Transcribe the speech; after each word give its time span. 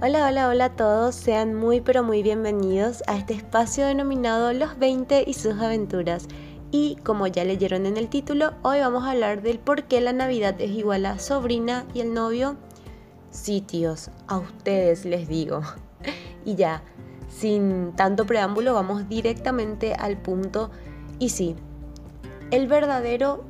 Hola, 0.00 0.28
hola, 0.28 0.48
hola 0.48 0.64
a 0.66 0.76
todos, 0.76 1.16
sean 1.16 1.56
muy 1.56 1.80
pero 1.80 2.04
muy 2.04 2.22
bienvenidos 2.22 3.02
a 3.08 3.16
este 3.16 3.34
espacio 3.34 3.84
denominado 3.84 4.52
Los 4.52 4.78
20 4.78 5.24
y 5.26 5.34
sus 5.34 5.54
aventuras. 5.54 6.28
Y 6.70 6.94
como 7.02 7.26
ya 7.26 7.42
leyeron 7.42 7.84
en 7.84 7.96
el 7.96 8.08
título, 8.08 8.52
hoy 8.62 8.78
vamos 8.78 9.02
a 9.02 9.10
hablar 9.10 9.42
del 9.42 9.58
por 9.58 9.88
qué 9.88 10.00
la 10.00 10.12
Navidad 10.12 10.54
es 10.60 10.70
igual 10.70 11.04
a 11.04 11.18
sobrina 11.18 11.84
y 11.94 12.00
el 12.00 12.14
novio. 12.14 12.54
Sí, 13.32 13.60
tíos, 13.60 14.12
a 14.28 14.38
ustedes 14.38 15.04
les 15.04 15.26
digo. 15.26 15.62
Y 16.44 16.54
ya, 16.54 16.84
sin 17.28 17.92
tanto 17.96 18.24
preámbulo, 18.24 18.74
vamos 18.74 19.08
directamente 19.08 19.94
al 19.94 20.16
punto. 20.16 20.70
Y 21.18 21.30
sí, 21.30 21.56
el 22.52 22.68
verdadero 22.68 23.44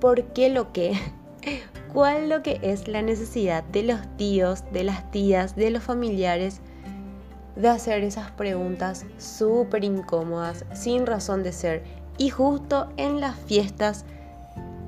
por 0.00 0.22
qué 0.34 0.50
lo 0.50 0.70
que 0.70 0.92
cuál 1.94 2.28
lo 2.28 2.42
que 2.42 2.58
es 2.60 2.88
la 2.88 3.00
necesidad 3.00 3.62
de 3.64 3.84
los 3.84 4.00
tíos, 4.16 4.64
de 4.72 4.82
las 4.82 5.10
tías, 5.12 5.54
de 5.54 5.70
los 5.70 5.84
familiares 5.84 6.60
de 7.54 7.68
hacer 7.68 8.02
esas 8.02 8.32
preguntas 8.32 9.06
súper 9.16 9.84
incómodas, 9.84 10.64
sin 10.74 11.06
razón 11.06 11.44
de 11.44 11.52
ser, 11.52 11.84
y 12.18 12.30
justo 12.30 12.88
en 12.96 13.20
las 13.20 13.36
fiestas 13.36 14.04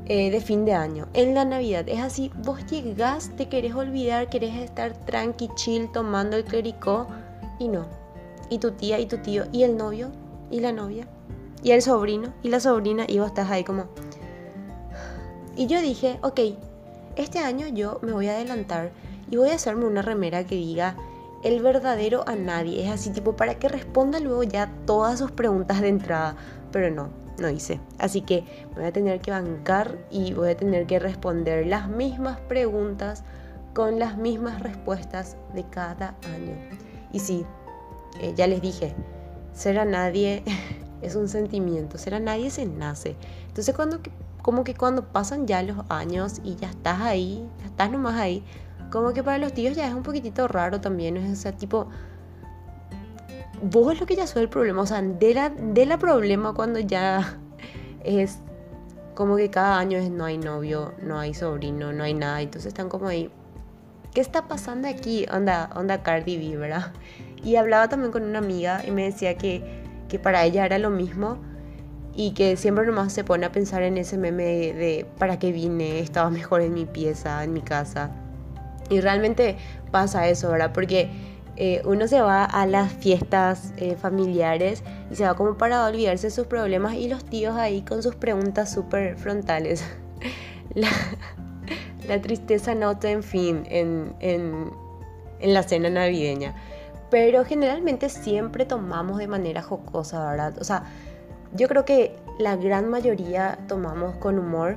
eh, 0.06 0.32
de 0.32 0.40
fin 0.40 0.64
de 0.64 0.74
año, 0.74 1.06
en 1.14 1.34
la 1.34 1.44
Navidad. 1.44 1.88
Es 1.88 2.00
así, 2.00 2.32
vos 2.44 2.66
llegás, 2.66 3.30
te 3.36 3.48
querés 3.48 3.76
olvidar, 3.76 4.28
querés 4.28 4.56
estar 4.56 4.92
tranqui, 4.92 5.48
chill, 5.54 5.90
tomando 5.92 6.36
el 6.36 6.44
clericó, 6.44 7.06
y 7.60 7.68
no. 7.68 7.86
Y 8.50 8.58
tu 8.58 8.72
tía 8.72 8.98
y 8.98 9.06
tu 9.06 9.18
tío, 9.18 9.44
y 9.52 9.62
el 9.62 9.76
novio, 9.76 10.10
y 10.50 10.58
la 10.58 10.72
novia, 10.72 11.06
y 11.62 11.70
el 11.70 11.82
sobrino, 11.82 12.32
y 12.42 12.48
la 12.48 12.58
sobrina, 12.58 13.04
y 13.08 13.20
vos 13.20 13.28
estás 13.28 13.48
ahí 13.48 13.62
como... 13.62 13.84
Y 15.54 15.68
yo 15.68 15.80
dije, 15.80 16.18
ok, 16.22 16.40
este 17.16 17.38
año 17.38 17.66
yo 17.68 17.98
me 18.02 18.12
voy 18.12 18.28
a 18.28 18.34
adelantar 18.34 18.92
y 19.30 19.36
voy 19.36 19.50
a 19.50 19.54
hacerme 19.54 19.86
una 19.86 20.02
remera 20.02 20.44
que 20.44 20.54
diga 20.54 20.96
el 21.42 21.62
verdadero 21.62 22.24
a 22.26 22.34
nadie. 22.34 22.84
Es 22.84 22.90
así 22.90 23.10
tipo 23.10 23.36
para 23.36 23.58
que 23.58 23.68
responda 23.68 24.20
luego 24.20 24.42
ya 24.42 24.70
todas 24.86 25.18
sus 25.18 25.30
preguntas 25.30 25.80
de 25.80 25.88
entrada. 25.88 26.36
Pero 26.72 26.90
no, 26.90 27.08
no 27.38 27.48
hice. 27.48 27.80
Así 27.98 28.20
que 28.20 28.44
voy 28.74 28.84
a 28.84 28.92
tener 28.92 29.20
que 29.20 29.30
bancar 29.30 29.98
y 30.10 30.32
voy 30.34 30.50
a 30.50 30.56
tener 30.56 30.86
que 30.86 30.98
responder 30.98 31.66
las 31.66 31.88
mismas 31.88 32.40
preguntas 32.40 33.24
con 33.74 33.98
las 33.98 34.16
mismas 34.16 34.62
respuestas 34.62 35.36
de 35.54 35.64
cada 35.64 36.16
año. 36.34 36.56
Y 37.12 37.20
sí, 37.20 37.44
eh, 38.20 38.32
ya 38.34 38.46
les 38.46 38.62
dije, 38.62 38.94
ser 39.52 39.78
a 39.78 39.84
nadie 39.84 40.42
es 41.02 41.14
un 41.14 41.28
sentimiento, 41.28 41.98
ser 41.98 42.14
a 42.14 42.20
nadie 42.20 42.50
se 42.50 42.66
nace. 42.66 43.16
Entonces 43.48 43.74
cuando 43.74 44.00
como 44.46 44.62
que 44.62 44.74
cuando 44.76 45.08
pasan 45.08 45.48
ya 45.48 45.60
los 45.64 45.78
años 45.88 46.40
y 46.44 46.54
ya 46.54 46.70
estás 46.70 47.00
ahí, 47.00 47.44
ya 47.58 47.66
estás 47.66 47.90
nomás 47.90 48.14
ahí, 48.14 48.44
como 48.92 49.12
que 49.12 49.24
para 49.24 49.38
los 49.38 49.52
tíos 49.52 49.76
ya 49.76 49.88
es 49.88 49.92
un 49.92 50.04
poquitito 50.04 50.46
raro 50.46 50.80
también, 50.80 51.16
o 51.16 51.34
sea, 51.34 51.50
tipo, 51.50 51.88
vos 53.60 53.92
es 53.92 53.98
lo 53.98 54.06
que 54.06 54.14
ya 54.14 54.28
soy 54.28 54.42
el 54.42 54.48
problema, 54.48 54.82
o 54.82 54.86
sea, 54.86 55.02
de 55.02 55.34
la, 55.34 55.50
de 55.50 55.84
la 55.84 55.98
problema 55.98 56.54
cuando 56.54 56.78
ya 56.78 57.40
es 58.04 58.38
como 59.16 59.34
que 59.34 59.50
cada 59.50 59.80
año 59.80 59.98
es 59.98 60.10
no 60.10 60.24
hay 60.24 60.38
novio, 60.38 60.94
no 61.02 61.18
hay 61.18 61.34
sobrino, 61.34 61.92
no 61.92 62.04
hay 62.04 62.14
nada, 62.14 62.40
entonces 62.40 62.68
están 62.68 62.88
como 62.88 63.08
ahí, 63.08 63.32
¿qué 64.14 64.20
está 64.20 64.46
pasando 64.46 64.86
aquí? 64.86 65.26
Onda, 65.34 65.70
onda 65.74 66.04
Cardi 66.04 66.38
B, 66.38 66.56
¿verdad? 66.56 66.92
Y 67.42 67.56
hablaba 67.56 67.88
también 67.88 68.12
con 68.12 68.22
una 68.22 68.38
amiga 68.38 68.82
y 68.86 68.92
me 68.92 69.02
decía 69.02 69.36
que, 69.36 69.82
que 70.08 70.20
para 70.20 70.44
ella 70.44 70.64
era 70.64 70.78
lo 70.78 70.90
mismo 70.90 71.38
y 72.16 72.30
que 72.32 72.56
siempre 72.56 72.86
nomás 72.86 73.12
se 73.12 73.24
pone 73.24 73.44
a 73.44 73.52
pensar 73.52 73.82
en 73.82 73.98
ese 73.98 74.16
meme 74.16 74.72
de, 74.72 75.06
para 75.18 75.38
qué 75.38 75.52
vine, 75.52 76.00
estaba 76.00 76.30
mejor 76.30 76.62
en 76.62 76.72
mi 76.72 76.86
pieza, 76.86 77.44
en 77.44 77.52
mi 77.52 77.60
casa. 77.60 78.10
Y 78.88 79.00
realmente 79.00 79.58
pasa 79.90 80.26
eso, 80.26 80.50
¿verdad? 80.50 80.72
Porque 80.72 81.10
eh, 81.56 81.82
uno 81.84 82.08
se 82.08 82.22
va 82.22 82.44
a 82.44 82.66
las 82.66 82.90
fiestas 82.90 83.74
eh, 83.76 83.96
familiares 83.96 84.82
y 85.10 85.16
se 85.16 85.24
va 85.24 85.34
como 85.34 85.58
para 85.58 85.84
olvidarse 85.84 86.28
de 86.28 86.30
sus 86.30 86.46
problemas 86.46 86.94
y 86.94 87.08
los 87.08 87.22
tíos 87.22 87.54
ahí 87.54 87.82
con 87.82 88.02
sus 88.02 88.14
preguntas 88.14 88.72
súper 88.72 89.18
frontales. 89.18 89.84
la, 90.74 90.88
la, 92.08 92.22
tristeza 92.22 92.74
nota 92.74 93.10
en 93.10 93.22
fin 93.22 93.64
en, 93.68 94.14
en, 94.20 94.70
en 95.40 95.52
la 95.52 95.62
cena 95.62 95.90
navideña. 95.90 96.54
Pero 97.10 97.44
generalmente 97.44 98.08
siempre 98.08 98.64
tomamos 98.64 99.18
de 99.18 99.28
manera 99.28 99.62
jocosa, 99.62 100.30
¿verdad? 100.30 100.54
O 100.58 100.64
sea, 100.64 100.84
yo 101.54 101.68
creo 101.68 101.84
que 101.84 102.16
la 102.38 102.56
gran 102.56 102.88
mayoría 102.88 103.58
tomamos 103.68 104.16
con 104.16 104.38
humor 104.38 104.76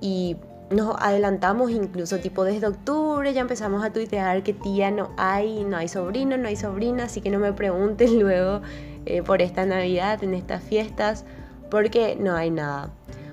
y 0.00 0.36
nos 0.70 0.96
adelantamos 0.98 1.70
incluso 1.70 2.18
tipo 2.18 2.42
desde 2.44 2.66
octubre 2.66 3.32
ya 3.32 3.40
empezamos 3.40 3.84
a 3.84 3.92
tuitear 3.92 4.42
que 4.42 4.52
tía 4.52 4.90
no 4.90 5.10
hay, 5.16 5.64
no 5.64 5.76
hay 5.76 5.88
sobrino, 5.88 6.36
no 6.36 6.48
hay 6.48 6.56
sobrina, 6.56 7.04
así 7.04 7.20
que 7.20 7.30
no 7.30 7.38
me 7.38 7.52
pregunten 7.52 8.18
luego 8.20 8.62
eh, 9.04 9.22
por 9.22 9.42
esta 9.42 9.64
Navidad, 9.64 10.22
en 10.24 10.34
estas 10.34 10.62
fiestas, 10.62 11.24
porque 11.70 12.16
no 12.18 12.34
hay 12.34 12.50
nada. 12.50 12.90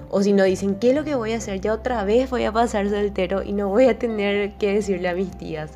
O 0.09 0.21
si 0.21 0.31
no 0.31 0.43
dicen, 0.43 0.75
¿qué 0.75 0.91
es 0.91 0.95
lo 0.95 1.03
que 1.03 1.15
voy 1.15 1.33
a 1.33 1.37
hacer? 1.37 1.59
Ya 1.59 1.73
otra 1.73 2.03
vez 2.03 2.29
voy 2.29 2.43
a 2.43 2.51
pasar 2.51 2.87
soltero 2.87 3.41
y 3.41 3.51
no 3.51 3.69
voy 3.69 3.85
a 3.85 3.97
tener 3.97 4.53
que 4.57 4.75
decirle 4.75 5.09
a 5.09 5.15
mis 5.15 5.35
tías. 5.35 5.71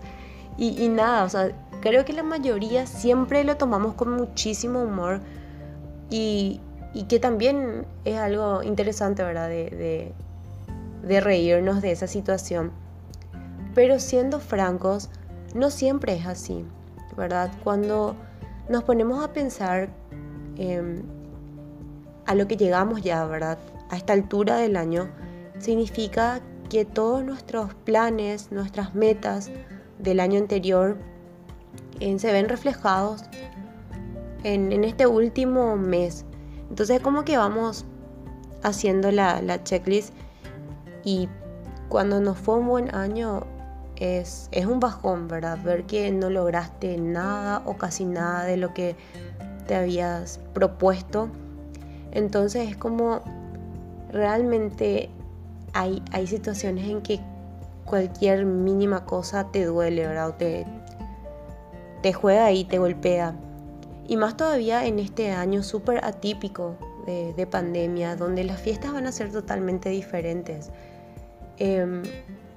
Y, 0.57 0.79
y 0.79 0.89
nada, 0.89 1.23
o 1.23 1.29
sea, 1.29 1.51
creo 1.81 2.05
que 2.05 2.13
la 2.13 2.21
mayoría 2.21 2.85
siempre 2.85 3.43
lo 3.43 3.57
tomamos 3.57 3.95
con 3.95 4.11
muchísimo 4.15 4.83
humor 4.83 5.21
y, 6.11 6.61
y 6.93 7.03
que 7.03 7.19
también 7.19 7.85
es 8.05 8.17
algo 8.17 8.63
interesante, 8.63 9.23
¿verdad? 9.23 9.49
De, 9.49 10.13
reírnos 11.03 11.81
de 11.81 11.91
esa 11.91 12.07
situación. 12.07 12.71
Pero 13.73 13.99
siendo 13.99 14.39
francos, 14.39 15.09
no 15.53 15.69
siempre 15.69 16.15
es 16.15 16.25
así, 16.25 16.65
¿verdad? 17.15 17.51
Cuando 17.63 18.15
nos 18.67 18.83
ponemos 18.83 19.23
a 19.23 19.31
pensar 19.31 19.89
em, 20.57 21.03
a 22.25 22.35
lo 22.35 22.47
que 22.47 22.57
llegamos 22.57 23.01
ya, 23.01 23.25
¿verdad? 23.25 23.57
A 23.89 23.97
esta 23.97 24.13
altura 24.13 24.57
del 24.57 24.75
año, 24.75 25.09
significa 25.59 26.41
que 26.69 26.83
todos 26.83 27.23
nuestros 27.23 27.73
planes, 27.73 28.51
nuestras 28.51 28.93
metas 28.93 29.49
del 29.99 30.19
año 30.19 30.39
anterior 30.39 30.97
eh, 31.99 32.19
se 32.19 32.31
ven 32.31 32.49
reflejados 32.49 33.23
en, 34.43 34.83
este 34.83 35.07
último 35.07 35.75
mes, 35.75 36.25
entonces 36.69 36.99
como 37.01 37.23
que 37.25 37.37
vamos 37.37 37.85
haciendo 38.63 39.11
la, 39.11 39.63
checklist 39.63 40.13
y 41.03 41.29
cuando 41.89 42.19
nos 42.19 42.37
fue 42.37 42.59
un 42.59 42.67
buen 42.67 42.95
año 42.95 43.43
es, 43.95 44.49
es, 44.51 44.65
un 44.65 44.79
bajón, 44.79 45.27
¿verdad? 45.27 45.57
Ver 45.63 45.85
que 45.85 46.11
no 46.11 46.29
lograste 46.29 46.97
nada 46.97 47.63
o 47.65 47.77
casi 47.77 48.05
nada 48.05 48.43
de 48.43 48.57
lo 48.57 48.73
que 48.73 48.95
te 49.67 49.75
habías 49.75 50.39
propuesto. 50.53 51.29
Entonces 52.11 52.69
es 52.69 52.77
como 52.77 53.21
realmente 54.11 55.09
hay, 55.73 56.03
hay 56.11 56.27
situaciones 56.27 56.87
en 56.89 57.01
que 57.01 57.19
cualquier 57.85 58.45
mínima 58.45 59.05
cosa 59.05 59.49
te 59.51 59.65
duele, 59.65 60.05
¿verdad? 60.07 60.29
O 60.29 60.33
te, 60.33 60.65
te 62.01 62.13
juega 62.13 62.51
y 62.51 62.65
te 62.65 62.77
golpea. 62.77 63.35
Y 64.07 64.15
más 64.15 64.37
todavía 64.37 64.85
en 64.85 64.99
este 64.99 65.31
año 65.31 65.63
súper 65.63 66.03
atípico 66.03 66.77
de, 67.05 67.47
pandemia, 67.47 68.15
donde 68.15 68.43
las 68.43 68.59
fiestas 68.59 68.91
van 68.93 69.07
a 69.07 69.11
ser 69.11 69.31
totalmente 69.31 69.89
diferentes. 69.89 70.71
Em, 71.57 72.03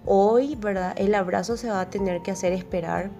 hoy, 0.04 0.56
¿verdad? 0.56 0.94
El 0.96 1.14
abrazo 1.14 1.56
se 1.56 1.68
va 1.70 1.80
a 1.80 1.90
tener 1.90 2.22
que 2.22 2.30
hacer 2.30 2.52
esperar. 2.52 3.10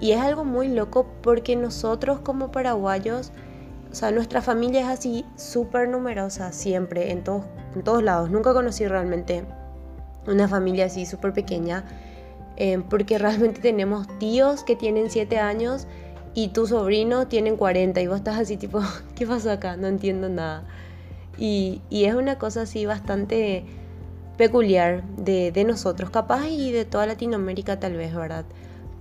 Y 0.00 0.12
es 0.12 0.20
algo 0.20 0.44
muy 0.44 0.68
loco 0.68 1.06
porque 1.22 1.56
nosotros 1.56 2.20
como 2.20 2.50
paraguayos, 2.50 3.32
o 3.90 3.94
sea, 3.94 4.10
nuestra 4.10 4.40
familia 4.40 4.80
es 4.80 4.98
así 4.98 5.26
súper 5.36 5.88
numerosa 5.88 6.52
siempre, 6.52 7.10
en 7.10 7.22
todos, 7.22 7.44
en 7.74 7.82
todos 7.82 8.02
lados. 8.02 8.30
Nunca 8.30 8.54
conocí 8.54 8.86
realmente 8.86 9.44
una 10.26 10.48
familia 10.48 10.86
así 10.86 11.04
súper 11.04 11.34
pequeña, 11.34 11.84
em, 12.56 12.82
porque 12.82 13.18
realmente 13.18 13.60
tenemos 13.60 14.06
tíos 14.18 14.64
que 14.64 14.76
tienen 14.76 15.10
siete 15.10 15.38
años 15.38 15.86
y 16.34 16.48
tu 16.48 16.66
sobrino 16.66 17.26
tiene 17.26 17.54
40 17.54 18.00
y 18.00 18.06
vos 18.06 18.18
estás 18.18 18.38
así 18.38 18.56
tipo, 18.56 18.80
¿qué 19.14 19.26
pasó 19.26 19.50
acá? 19.50 19.76
No 19.76 19.86
entiendo 19.86 20.28
nada. 20.28 20.64
Y, 21.38 21.80
y 21.90 22.04
es 22.04 22.14
una 22.14 22.38
cosa 22.38 22.62
así 22.62 22.86
bastante 22.86 23.64
peculiar 24.36 25.04
de, 25.16 25.52
de, 25.52 25.64
nosotros, 25.64 26.10
capaz 26.10 26.48
y 26.48 26.72
de 26.72 26.84
toda 26.84 27.06
Latinoamérica 27.06 27.80
tal 27.80 27.96
vez, 27.96 28.14
¿verdad? 28.14 28.44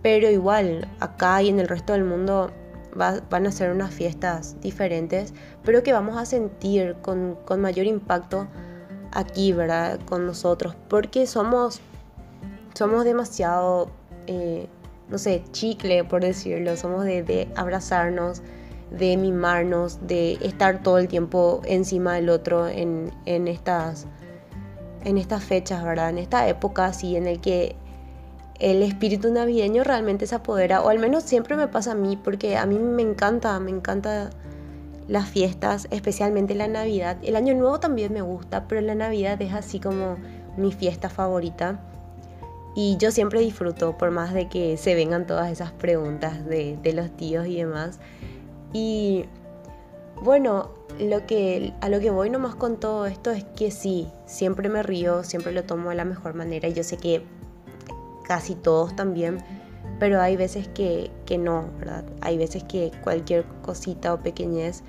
Pero 0.02 0.30
igual, 0.30 0.88
acá 1.00 1.42
y 1.42 1.50
en 1.50 1.60
el 1.60 1.68
resto 1.68 1.94
del 1.94 2.04
mundo 2.04 2.52
van 2.96 3.46
a 3.46 3.52
ser 3.52 3.72
unas 3.72 3.94
fiestas 3.94 4.60
diferentes, 4.62 5.34
pero 5.64 5.84
que 5.84 5.94
vamos 5.94 6.18
a 6.18 6.26
sentir 6.26 6.96
con, 7.02 7.38
con 7.46 7.62
mayor 7.62 7.86
impacto 7.86 8.48
aquí, 9.12 9.54
¿verdad? 9.54 10.00
Con 10.06 10.26
nosotros, 10.26 10.76
porque 10.88 11.28
somos, 11.28 11.82
somos 12.74 13.04
demasiado... 13.04 13.92
Eh, 14.28 14.68
no 15.10 15.18
sé, 15.18 15.44
chicle, 15.52 16.04
por 16.04 16.22
decirlo, 16.22 16.76
somos 16.78 17.06
de, 17.06 17.48
abrazarnos, 17.56 18.42
de 18.92 19.18
mimarnos, 19.18 20.06
de 20.08 20.34
estar 20.42 20.84
todo 20.84 20.98
el 20.98 21.08
tiempo 21.08 21.62
encima 21.66 22.16
del 22.16 22.30
otro 22.30 22.68
en, 22.68 23.12
estas, 23.26 24.08
en 25.04 25.18
estas 25.18 25.44
fechas, 25.44 25.84
¿verdad? 25.84 26.10
En 26.10 26.20
esta 26.20 26.48
época 26.48 26.86
así 26.86 27.16
en 27.16 27.28
el 27.28 27.40
que 27.42 27.76
el 28.60 28.84
espíritu 28.84 29.32
navideño 29.32 29.84
realmente 29.84 30.28
se 30.28 30.36
apodera, 30.36 30.82
o 30.82 30.90
al 30.90 31.00
menos 31.00 31.24
siempre 31.24 31.56
me 31.56 31.68
pasa 31.68 31.94
a 31.94 31.96
mí, 31.96 32.18
porque 32.18 32.58
a 32.58 32.66
mí 32.66 32.78
me 32.78 33.02
encanta, 33.02 33.60
me 33.60 33.72
encanta 33.72 34.30
las 35.08 35.28
fiestas, 35.28 35.88
especialmente 35.90 36.54
la 36.54 36.68
Navidad. 36.68 37.18
El 37.24 37.36
Año 37.36 37.56
Nuevo 37.56 37.80
también 37.80 38.14
me 38.14 38.22
gusta, 38.22 38.68
pero 38.68 38.82
la 38.82 38.94
Navidad 38.94 39.42
es 39.42 39.54
así 39.54 39.80
como 39.80 40.18
mi 40.56 40.72
fiesta 40.72 41.10
favorita. 41.10 41.80
Y 42.76 42.98
yo 42.98 43.12
siempre 43.12 43.40
disfruto, 43.40 43.98
por 43.98 44.12
más 44.12 44.34
de 44.34 44.48
que 44.48 44.78
se 44.78 44.96
vengan 44.96 45.26
todas 45.26 45.52
esas 45.52 45.72
preguntas 45.72 46.46
de, 46.46 46.78
los 46.94 47.10
tíos 47.18 47.48
y 47.48 47.58
demás. 47.58 48.00
Y 48.74 49.26
bueno, 50.22 50.70
lo 51.00 51.26
que, 51.26 51.74
a 51.82 51.90
lo 51.90 52.00
que 52.00 52.12
voy 52.12 52.30
nomás 52.30 52.56
con 52.56 52.78
todo 52.78 53.06
esto 53.06 53.32
es 53.32 53.44
que 53.44 53.72
sí, 53.72 54.08
siempre 54.26 54.70
me 54.70 54.84
río, 54.84 55.24
siempre 55.24 55.52
lo 55.52 55.64
tomo 55.64 55.90
de 55.90 55.96
la 55.96 56.06
mejor 56.06 56.36
manera. 56.36 56.68
Y 56.68 56.74
yo 56.74 56.84
sé 56.84 56.98
que 56.98 57.24
casi 58.24 58.54
todos 58.54 58.96
también, 58.96 59.40
pero 60.00 60.22
hay 60.22 60.38
veces 60.38 60.68
que, 60.68 61.10
que 61.26 61.38
no, 61.38 61.70
¿verdad? 61.80 62.06
Hay 62.22 62.38
veces 62.38 62.64
que 62.64 62.92
cualquier 63.04 63.46
cosita 63.64 64.14
o 64.14 64.20
pequeñez 64.20 64.84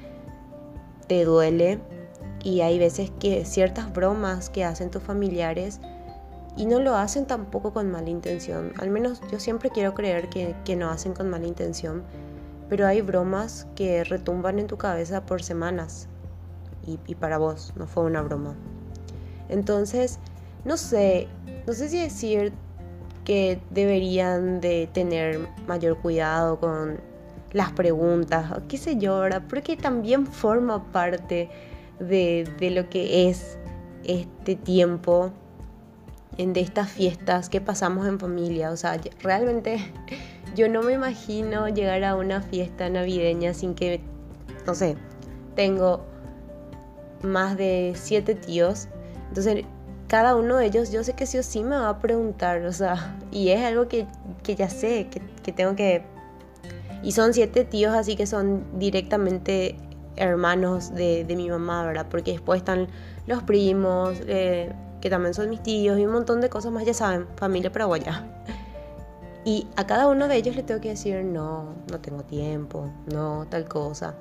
te 1.07 1.25
duele 1.25 1.81
y 2.45 2.61
hay 2.61 2.79
veces 2.79 3.11
que 3.19 3.45
ciertas 3.45 3.93
bromas 3.93 4.51
que 4.51 4.65
hacen 4.65 4.91
tus 4.91 5.03
familiares 5.03 5.81
y 6.57 6.67
no 6.67 6.81
lo 6.81 6.97
hacen 6.97 7.27
tampoco 7.27 7.73
con 7.73 7.91
mala 7.91 8.11
intención, 8.11 8.73
al 8.79 8.91
menos 8.91 9.21
yo 9.31 9.39
siempre 9.39 9.71
quiero 9.71 9.95
creer 9.95 10.29
que, 10.29 10.55
que 10.65 10.77
no 10.77 10.91
hacen 10.91 11.13
con 11.15 11.31
mala 11.31 11.47
intención, 11.47 12.03
pero 12.69 12.87
hay 12.87 13.01
bromas 13.01 13.67
que 13.75 14.05
retumban 14.05 14.59
en 14.59 14.67
tu 14.67 14.77
cabeza 14.77 15.27
por 15.27 15.43
semanas 15.43 16.09
y, 16.87 16.99
y 17.07 17.15
para 17.15 17.39
vos 17.39 17.73
no 17.77 17.87
fue 17.87 18.05
una 18.05 18.23
broma. 18.23 18.55
Entonces, 19.49 20.19
no 20.65 20.77
sé, 20.77 21.29
no 21.67 21.73
sé 21.73 21.89
si 21.89 22.01
decir 22.01 22.53
que 23.25 23.61
deberían 23.71 24.61
de 24.61 24.89
tener 24.93 25.41
mayor 25.67 25.99
cuidado 25.99 26.59
con 26.59 27.01
las 27.53 27.73
preguntas, 27.73 28.53
o 28.53 28.67
qué 28.69 28.77
sé 28.77 28.97
yo. 28.97 29.23
Porque 29.49 29.77
también 29.77 30.27
forma 30.27 30.91
parte 30.93 31.51
de, 31.99 32.49
de 32.59 32.71
lo 32.71 32.89
que 32.89 33.29
es 33.29 33.59
este 34.05 34.57
tiempo, 34.57 35.33
de 36.47 36.61
estas 36.61 36.91
fiestas 36.91 37.49
que 37.49 37.61
pasamos 37.61 38.07
en 38.07 38.19
familia. 38.19 38.71
O 38.71 38.77
sea, 38.77 39.01
realmente 39.23 39.79
yo 40.57 40.69
no 40.69 40.83
me 40.83 40.93
imagino 40.93 41.69
llegar 41.69 42.05
a 42.05 42.17
una 42.17 42.43
fiesta 42.43 42.89
navideña 42.89 43.55
sin 43.55 43.75
que, 43.75 44.01
no 44.67 44.75
sé, 44.75 44.97
tengo 45.55 46.05
más 47.23 47.57
de 47.57 47.93
siete 47.97 48.35
tíos. 48.35 48.89
Entonces 49.29 49.65
cada 50.11 50.35
uno 50.35 50.57
de 50.57 50.67
ellos 50.67 50.91
yo 50.91 51.05
sé 51.05 51.13
que 51.13 51.25
sí 51.25 51.39
o 51.39 51.43
sí 51.45 51.63
me 51.63 51.77
va 51.77 51.89
a 51.89 51.99
preguntar, 52.01 52.63
o 52.63 52.73
sea, 52.73 53.17
y 53.31 53.51
es 53.51 53.63
algo 53.63 53.87
que, 53.87 54.09
ya 54.45 54.69
sé, 54.69 55.09
que, 55.09 55.53
tengo 55.53 55.77
que... 55.77 56.03
Y 57.05 57.13
son 57.13 57.33
siete 57.33 57.65
tíos, 57.65 57.95
así 57.95 58.17
que 58.17 58.27
son 58.27 58.65
directamente 58.81 59.77
hermanos 60.17 60.93
de, 60.93 61.25
mi 61.29 61.49
mamá, 61.49 61.87
¿verdad? 61.87 62.07
Porque 62.11 62.33
después 62.33 62.59
están 62.59 62.89
los 63.29 63.45
primos, 63.45 64.17
eh, 64.27 64.73
que 65.01 65.11
también 65.11 65.35
son 65.35 65.51
mis 65.51 65.63
tíos, 65.63 65.99
y 65.99 66.07
un 66.07 66.13
montón 66.13 66.41
de 66.41 66.49
cosas 66.49 66.73
más, 66.73 66.85
ya 66.85 66.95
saben, 66.95 67.27
familia 67.37 67.73
paraguaya. 67.73 68.25
Y 69.45 69.67
a 69.77 69.87
cada 69.87 70.09
uno 70.09 70.29
de 70.29 70.37
ellos 70.37 70.55
le 70.55 70.63
tengo 70.63 70.81
que 70.81 70.91
decir, 70.91 71.25
no, 71.25 71.75
no 71.91 72.01
tengo 72.01 72.23
tiempo, 72.23 72.91
no, 73.13 73.47
tal 73.49 73.67
cosa. 73.67 74.15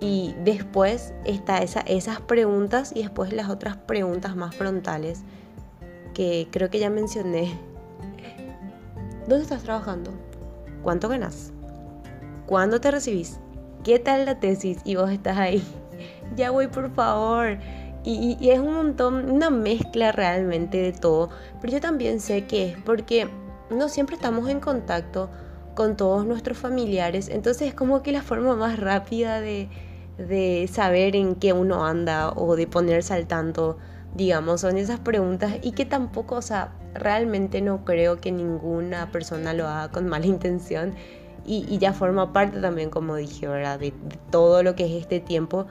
Y 0.00 0.34
después 0.44 1.12
está 1.24 1.58
esa, 1.58 1.80
esas 1.80 2.20
preguntas 2.20 2.92
y 2.94 3.02
después 3.02 3.32
las 3.32 3.50
otras 3.50 3.76
preguntas 3.76 4.36
más 4.36 4.54
frontales 4.54 5.22
que 6.14 6.48
creo 6.52 6.70
que 6.70 6.78
ya 6.78 6.88
mencioné. 6.88 7.58
¿Dónde 9.26 9.42
estás 9.42 9.64
trabajando? 9.64 10.12
¿Cuánto 10.82 11.08
ganas? 11.08 11.52
¿Cuándo 12.46 12.80
te 12.80 12.90
recibís? 12.90 13.40
¿Qué 13.82 13.98
tal 13.98 14.24
la 14.24 14.38
tesis? 14.38 14.78
Y 14.84 14.94
vos 14.94 15.10
estás 15.10 15.36
ahí. 15.36 15.62
ya 16.36 16.50
voy, 16.50 16.68
por 16.68 16.90
favor. 16.94 17.58
Y, 18.04 18.48
es 18.48 18.58
un 18.58 18.74
montón, 18.74 19.30
una 19.30 19.50
mezcla 19.50 20.12
realmente 20.12 20.78
de 20.78 20.92
todo. 20.92 21.30
Pero 21.60 21.74
yo 21.74 21.80
también 21.80 22.20
sé 22.20 22.46
que 22.46 22.70
es 22.70 22.76
porque 22.78 23.28
no 23.70 23.88
siempre 23.88 24.16
estamos 24.16 24.48
en 24.48 24.60
contacto 24.60 25.28
con 25.74 25.96
todos 25.96 26.24
nuestros 26.24 26.56
familiares. 26.58 27.28
Entonces 27.28 27.68
es 27.68 27.74
como 27.74 28.02
que 28.02 28.12
la 28.12 28.22
forma 28.22 28.56
más 28.56 28.78
rápida 28.78 29.40
de, 29.40 29.68
de 30.16 30.68
saber 30.72 31.16
en 31.16 31.34
qué 31.34 31.52
uno 31.52 31.84
anda 31.84 32.32
o 32.32 32.56
de 32.56 32.66
ponerse 32.66 33.14
al 33.14 33.26
tanto, 33.26 33.78
digamos, 34.14 34.62
son 34.62 34.78
esas 34.78 35.00
preguntas 35.00 35.54
y 35.62 35.72
que 35.72 35.84
tampoco, 35.84 36.36
o 36.36 36.42
sea, 36.42 36.72
realmente 36.94 37.60
no 37.60 37.84
creo 37.84 38.20
que 38.20 38.32
ninguna 38.32 39.12
persona 39.12 39.52
lo 39.52 39.68
haga 39.68 39.90
con 39.90 40.08
mala 40.08 40.26
intención 40.34 40.94
y, 41.48 41.78
ya 41.78 41.94
forma 41.94 42.34
parte 42.34 42.60
también, 42.60 42.90
como 42.90 43.16
dije, 43.16 43.48
¿verdad? 43.48 43.78
De, 43.78 43.94
todo 44.30 44.62
lo 44.62 44.74
que 44.74 44.84
es 44.84 45.00
este 45.00 45.18
tiempo. 45.18 45.66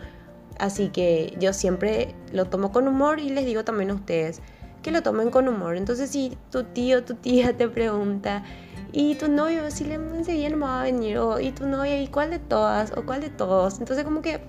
Así 0.60 0.90
que 0.90 1.36
yo 1.40 1.54
siempre 1.54 2.16
lo 2.32 2.46
tomo 2.46 2.72
con 2.72 2.88
humor 2.88 3.20
y 3.20 3.30
les 3.30 3.46
digo 3.46 3.64
también 3.64 3.92
a 3.92 3.94
ustedes 3.94 4.42
que 4.82 4.92
lo 4.92 5.04
tomen 5.04 5.30
con 5.30 5.48
humor. 5.48 5.76
Entonces 5.76 6.10
si 6.10 6.38
tu 6.52 6.64
tío, 6.64 7.04
tu 7.04 7.16
tía 7.16 7.56
te 7.56 7.68
pregunta, 7.68 8.44
y 8.92 9.16
tu 9.16 9.28
novio, 9.28 9.70
si 9.70 9.84
le 9.84 9.96
enseguida 9.96 10.50
no 10.50 10.66
va 10.66 10.82
a 10.82 10.84
venir, 10.84 11.18
o 11.18 11.40
y 11.40 11.52
tu 11.52 11.68
novia, 11.68 12.02
y 12.02 12.08
cuál 12.08 12.30
de 12.30 12.40
todas, 12.40 12.92
o 12.96 13.06
cuál 13.06 13.22
de 13.22 13.30
todos. 13.30 13.80
Entonces 13.80 14.06
como 14.06 14.22
que 14.22 14.40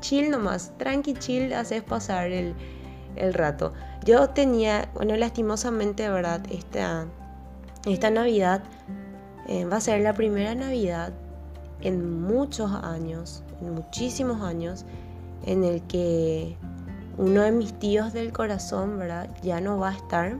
chill 0.00 0.30
nomás, 0.30 0.72
tranqui, 0.78 1.14
chill, 1.14 1.52
haces 1.52 1.82
pasar 1.82 2.30
el, 2.30 2.54
el 3.16 3.34
rato. 3.34 3.72
Yo 4.04 4.30
tenía, 4.30 4.90
bueno, 4.94 5.16
lastimosamente, 5.16 6.08
¿verdad? 6.08 6.42
Esta, 6.50 7.06
esta 7.86 8.10
Navidad 8.10 8.62
eh, 9.46 9.64
va 9.64 9.76
a 9.76 9.80
ser 9.80 10.00
la 10.02 10.14
primera 10.14 10.54
Navidad 10.54 11.12
en 11.80 12.20
muchos 12.20 12.72
años, 12.72 13.44
en 13.60 13.74
muchísimos 13.74 14.42
años, 14.42 14.84
en 15.44 15.64
el 15.64 15.82
que 15.82 16.56
uno 17.16 17.42
de 17.42 17.52
mis 17.52 17.72
tíos 17.78 18.12
del 18.12 18.32
corazón, 18.32 18.98
¿verdad? 18.98 19.28
Ya 19.42 19.60
no 19.60 19.78
va 19.78 19.90
a 19.90 19.96
estar 19.96 20.38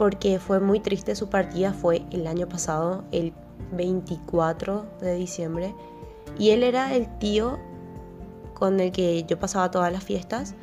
porque 0.00 0.38
fue 0.38 0.60
muy 0.60 0.80
triste 0.80 1.14
su 1.14 1.28
partida, 1.28 1.74
fue 1.74 2.02
el 2.10 2.26
año 2.26 2.48
pasado, 2.48 3.04
el 3.12 3.34
24 3.72 4.86
de 5.02 5.14
diciembre, 5.14 5.74
y 6.38 6.50
él 6.50 6.62
era 6.62 6.94
el 6.94 7.18
tío 7.18 7.58
con 8.54 8.80
el 8.80 8.92
que 8.92 9.24
yo 9.24 9.38
pasaba 9.38 9.70
todas 9.70 9.92
las 9.92 10.02
fiestas, 10.02 10.54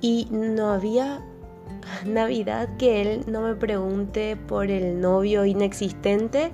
y 0.00 0.28
no 0.30 0.70
había 0.70 1.24
Navidad 2.06 2.76
que 2.76 3.02
él 3.02 3.24
no 3.26 3.40
me 3.40 3.56
pregunte 3.56 4.36
por 4.36 4.70
el 4.70 5.00
novio 5.00 5.44
inexistente, 5.44 6.52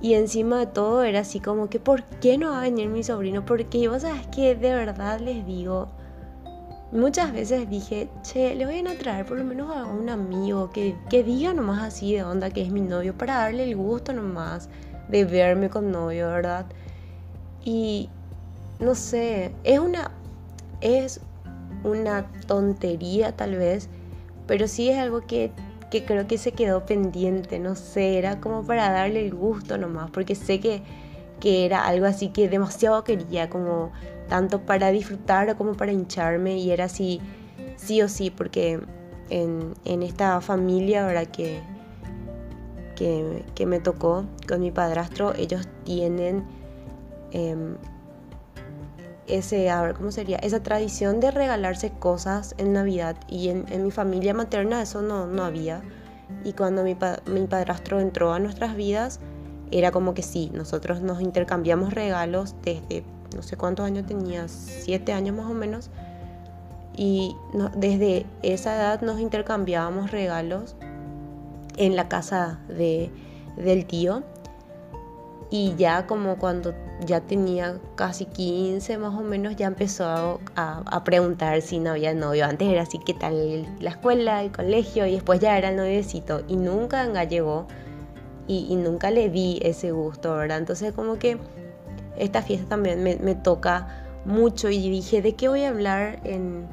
y 0.00 0.14
encima 0.14 0.58
de 0.58 0.66
todo 0.66 1.02
era 1.02 1.20
así 1.20 1.40
como 1.40 1.68
que, 1.68 1.80
¿por 1.80 2.04
qué 2.04 2.38
no 2.38 2.50
va 2.50 2.58
a 2.58 2.62
venir 2.62 2.88
mi 2.88 3.02
sobrino? 3.02 3.44
Porque 3.44 3.88
vos 3.88 4.02
sabes 4.02 4.26
que 4.28 4.54
de 4.54 4.74
verdad 4.74 5.20
les 5.20 5.46
digo, 5.46 5.88
Muchas 6.92 7.32
veces 7.32 7.68
dije, 7.68 8.08
che, 8.22 8.54
le 8.54 8.64
voy 8.64 8.78
a 8.78 8.96
traer 8.96 9.26
por 9.26 9.36
lo 9.36 9.44
menos 9.44 9.76
a 9.76 9.84
un 9.86 10.08
amigo 10.08 10.70
que, 10.70 10.96
que 11.10 11.24
diga 11.24 11.52
nomás 11.52 11.82
así 11.82 12.14
de 12.14 12.22
onda 12.22 12.50
que 12.50 12.62
es 12.62 12.70
mi 12.70 12.80
novio 12.80 13.12
para 13.18 13.38
darle 13.38 13.64
el 13.64 13.74
gusto 13.74 14.12
nomás 14.12 14.68
de 15.08 15.24
verme 15.24 15.68
con 15.68 15.90
novio, 15.90 16.28
¿verdad? 16.28 16.64
Y 17.64 18.08
no 18.78 18.94
sé, 18.94 19.52
es 19.64 19.80
una, 19.80 20.12
es 20.80 21.20
una 21.82 22.30
tontería 22.46 23.32
tal 23.34 23.56
vez, 23.56 23.88
pero 24.46 24.68
sí 24.68 24.88
es 24.88 24.96
algo 24.98 25.22
que, 25.22 25.50
que 25.90 26.04
creo 26.04 26.26
que 26.26 26.38
se 26.38 26.52
quedó 26.52 26.84
pendiente, 26.84 27.58
no 27.58 27.74
sé, 27.76 28.18
era 28.18 28.40
como 28.40 28.64
para 28.64 28.90
darle 28.90 29.24
el 29.24 29.34
gusto 29.34 29.78
nomás, 29.78 30.10
porque 30.10 30.34
sé 30.34 30.60
que, 30.60 30.82
que 31.40 31.64
era 31.64 31.86
algo 31.86 32.06
así 32.06 32.30
que 32.30 32.48
demasiado 32.48 33.04
quería, 33.04 33.48
como 33.48 33.92
tanto 34.28 34.62
para 34.62 34.90
disfrutar 34.90 35.56
como 35.56 35.74
para 35.74 35.92
hincharme 35.92 36.58
y 36.58 36.70
era 36.70 36.84
así, 36.84 37.20
sí 37.76 38.02
o 38.02 38.08
sí, 38.08 38.30
porque 38.30 38.80
en, 39.30 39.74
esta 40.02 40.40
familia 40.40 41.06
ahora 41.06 41.26
que, 41.26 41.60
que, 42.96 43.66
me 43.66 43.80
tocó 43.80 44.24
con 44.48 44.60
mi 44.60 44.70
padrastro, 44.70 45.34
ellos 45.34 45.68
tienen 45.84 46.44
em, 47.32 47.76
ese, 49.28 49.70
a 49.70 49.82
ver, 49.82 49.94
¿cómo 49.94 50.10
sería? 50.10 50.36
Esa 50.38 50.62
tradición 50.62 51.20
de 51.20 51.30
regalarse 51.30 51.90
cosas 51.90 52.54
en 52.58 52.72
Navidad 52.72 53.16
y 53.28 53.48
en, 53.48 53.66
mi 53.82 53.90
familia 53.90 54.34
materna 54.34 54.82
eso 54.82 55.02
no, 55.02 55.26
no 55.26 55.44
había. 55.44 55.82
Y 56.44 56.52
cuando 56.52 56.82
mi, 56.82 56.96
mi 57.26 57.46
padrastro 57.46 58.00
entró 58.00 58.32
a 58.32 58.38
nuestras 58.38 58.76
vidas, 58.76 59.20
era 59.70 59.90
como 59.90 60.14
que 60.14 60.22
sí, 60.22 60.50
nosotros 60.54 61.00
nos 61.00 61.20
intercambiamos 61.20 61.92
regalos 61.92 62.54
desde 62.62 63.04
no 63.34 63.42
sé 63.42 63.56
cuántos 63.56 63.84
años 63.84 64.06
tenía, 64.06 64.48
siete 64.48 65.12
años 65.12 65.36
más 65.36 65.46
o 65.46 65.54
menos. 65.54 65.90
Y 66.96 67.36
desde 67.76 68.24
esa 68.42 68.74
edad 68.74 69.02
nos 69.02 69.20
intercambiábamos 69.20 70.10
regalos 70.10 70.76
en 71.76 71.94
la 71.94 72.08
casa 72.08 72.58
de, 72.68 73.10
del 73.56 73.86
tío. 73.86 74.22
Y 75.50 75.74
ya 75.76 76.06
como 76.06 76.36
cuando 76.38 76.74
ya 77.04 77.20
tenía 77.20 77.78
casi 77.94 78.24
15 78.24 78.98
más 78.98 79.14
o 79.14 79.22
menos, 79.22 79.56
ya 79.56 79.66
empezó 79.66 80.40
a, 80.56 81.04
preguntar 81.04 81.60
si 81.62 81.78
no 81.78 81.90
había 81.90 82.14
novio. 82.14 82.46
Antes 82.46 82.68
era 82.68 82.82
así, 82.82 82.98
¿qué 82.98 83.14
tal 83.14 83.66
la 83.80 83.90
escuela, 83.90 84.42
el 84.42 84.52
colegio? 84.52 85.06
Y 85.06 85.12
después 85.12 85.40
ya 85.40 85.58
era 85.58 85.70
el 85.70 85.76
noviecito. 85.76 86.42
Y 86.48 86.56
nunca 86.56 87.04
llegó 87.24 87.66
y, 88.46 88.66
y, 88.70 88.76
nunca 88.76 89.10
le 89.10 89.28
vi 89.28 89.58
ese 89.62 89.90
gusto, 89.90 90.34
¿verdad? 90.36 90.58
Entonces 90.58 90.92
como 90.92 91.18
que 91.18 91.38
esta 92.18 92.42
fiesta 92.42 92.68
también 92.68 93.02
me, 93.02 93.34
toca 93.34 94.04
mucho 94.24 94.70
y 94.70 94.90
dije, 94.90 95.22
¿de 95.22 95.34
qué 95.34 95.48
voy 95.48 95.64
a 95.64 95.68
hablar 95.68 96.20
en 96.24 96.66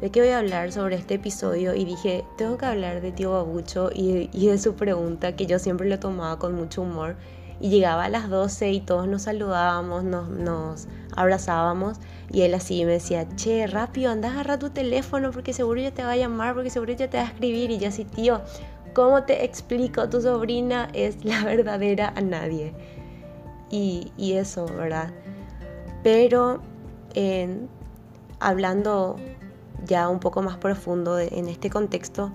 ¿de 0.00 0.10
qué 0.10 0.20
voy 0.20 0.30
a 0.30 0.38
hablar 0.38 0.72
sobre 0.72 0.96
este 0.96 1.14
episodio? 1.14 1.74
Y 1.74 1.84
dije, 1.84 2.24
tengo 2.36 2.56
que 2.58 2.66
hablar 2.66 3.00
de 3.00 3.12
tío 3.12 3.32
Babucho 3.32 3.90
y, 3.94 4.26
de 4.26 4.58
su 4.58 4.74
pregunta 4.74 5.36
que 5.36 5.46
yo 5.46 5.58
siempre 5.58 5.88
le 5.88 5.98
tomaba 5.98 6.38
con 6.38 6.54
mucho 6.54 6.82
humor. 6.82 7.16
Y 7.62 7.70
llegaba 7.70 8.04
a 8.04 8.08
las 8.08 8.28
12 8.28 8.72
y 8.72 8.80
todos 8.80 9.06
nos 9.06 9.22
saludábamos, 9.22 10.02
nos, 10.02 10.28
nos 10.28 10.88
abrazábamos 11.14 11.98
y 12.32 12.42
él 12.42 12.54
así 12.54 12.84
me 12.84 12.92
decía, 12.92 13.28
che, 13.36 13.68
rápido, 13.68 14.10
anda 14.10 14.28
a 14.28 14.32
agarrar 14.32 14.58
tu 14.58 14.70
teléfono 14.70 15.30
porque 15.30 15.52
seguro 15.52 15.80
ya 15.80 15.92
te 15.92 16.02
va 16.02 16.10
a 16.10 16.16
llamar, 16.16 16.54
porque 16.54 16.70
seguro 16.70 16.92
ya 16.92 17.08
te 17.08 17.18
va 17.18 17.22
a 17.22 17.26
escribir. 17.26 17.70
Y 17.70 17.78
yo 17.78 17.88
así, 17.88 18.04
tío, 18.04 18.40
¿cómo 18.94 19.22
te 19.22 19.44
explico? 19.44 20.08
Tu 20.08 20.20
sobrina 20.20 20.88
es 20.92 21.24
la 21.24 21.44
verdadera 21.44 22.12
a 22.16 22.20
nadie. 22.20 22.74
Y, 23.70 24.12
y 24.16 24.32
eso, 24.32 24.66
¿verdad? 24.66 25.10
Pero 26.02 26.60
hablando 28.40 29.16
ya 29.84 30.08
un 30.08 30.18
poco 30.18 30.42
más 30.42 30.56
profundo 30.56 31.18
en 31.18 31.48
este 31.48 31.70
contexto, 31.70 32.32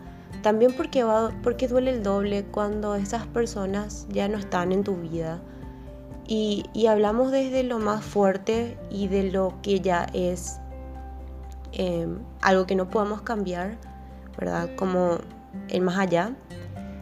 también 0.47 0.71
porque, 0.71 1.03
va, 1.03 1.33
porque 1.43 1.67
duele 1.67 1.91
el 1.91 2.03
doble 2.03 2.45
cuando 2.45 2.95
esas 2.95 3.27
personas 3.27 4.07
ya 4.07 4.29
no 4.29 4.37
están 4.37 4.71
en 4.71 4.81
tu 4.81 4.95
vida. 4.95 5.41
Y, 6.25 6.63
hablamos 6.89 7.33
desde 7.33 7.63
lo 7.63 7.79
más 7.79 8.01
fuerte 8.01 8.77
y 8.89 9.09
de 9.09 9.29
lo 9.29 9.55
que 9.61 9.81
ya 9.81 10.07
es 10.13 10.61
em, 11.73 12.19
algo 12.39 12.65
que 12.65 12.75
no 12.75 12.89
podemos 12.89 13.23
cambiar, 13.23 13.75
¿verdad? 14.39 14.69
Como 14.77 15.17
el 15.67 15.81
más 15.81 15.97
allá 15.97 16.33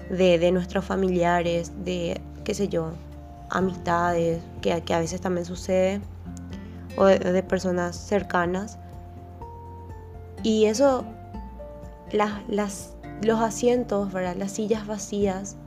de, 0.10 0.52
nuestros 0.52 0.84
familiares, 0.84 1.72
de, 1.86 2.20
qué 2.46 2.56
sé 2.56 2.68
yo, 2.68 2.94
amistades, 3.52 4.42
que, 4.62 4.82
que 4.82 4.94
a 4.96 4.98
veces 4.98 5.22
también 5.22 5.46
sucede, 5.46 6.02
o 6.98 7.06
de 7.06 7.44
personas 7.44 7.96
cercanas. 7.96 8.80
Y 10.42 10.66
eso, 10.66 11.06
las, 12.12 12.95
los 13.22 13.40
asientos, 13.40 14.12
¿verdad? 14.12 14.36
las 14.36 14.52
sillas 14.52 14.88
vacías 14.88 15.58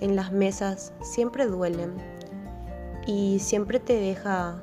en 0.00 0.16
las 0.16 0.32
mesas 0.32 0.92
siempre 1.02 1.46
duelen 1.46 1.94
y 3.06 3.38
siempre 3.40 3.80
te 3.80 3.94
deja 3.94 4.62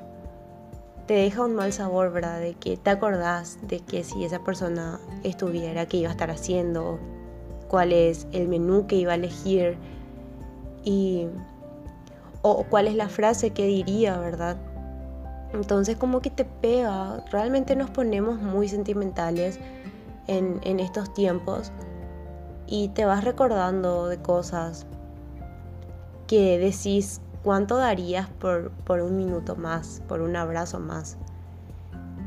te 1.07 1.13
deja 1.13 1.45
un 1.45 1.55
mal 1.55 1.71
sabor, 1.71 2.11
¿verdad? 2.11 2.41
De 2.41 2.53
que 2.53 2.75
te 2.75 2.89
acordás 2.89 3.59
de 3.61 3.79
que 3.79 4.03
si 4.03 4.25
esa 4.25 4.39
persona 4.39 4.99
estuviera, 5.23 5.85
qué 5.85 5.97
iba 5.97 6.09
a 6.09 6.11
estar 6.11 6.29
haciendo, 6.29 6.99
cuál 7.69 7.93
es 7.93 8.27
el 8.33 8.49
menú 8.49 8.87
que 8.87 8.97
iba 8.97 9.13
a 9.13 9.15
elegir 9.15 9.77
y 10.83 11.27
o 12.41 12.63
cuál 12.63 12.87
es 12.87 12.95
la 12.95 13.07
frase 13.07 13.51
que 13.51 13.65
diría, 13.65 14.17
¿verdad? 14.19 14.57
Entonces 15.53 15.95
como 15.95 16.21
que 16.21 16.29
te 16.29 16.43
pega, 16.43 17.23
realmente 17.31 17.75
nos 17.75 17.89
ponemos 17.89 18.39
muy 18.41 18.67
sentimentales 18.67 19.59
en, 20.27 20.79
estos 20.79 21.13
tiempos 21.13 21.71
y 22.67 22.89
te 22.89 23.05
vas 23.05 23.23
recordando 23.23 24.07
de 24.07 24.17
cosas 24.17 24.85
que 26.27 26.59
decís 26.59 27.21
cuánto 27.43 27.77
darías 27.77 28.27
por, 28.27 28.71
por 28.71 29.01
un 29.01 29.15
minuto 29.15 29.55
más, 29.55 30.01
por 30.07 30.21
un 30.21 30.35
abrazo 30.35 30.79
más. 30.79 31.17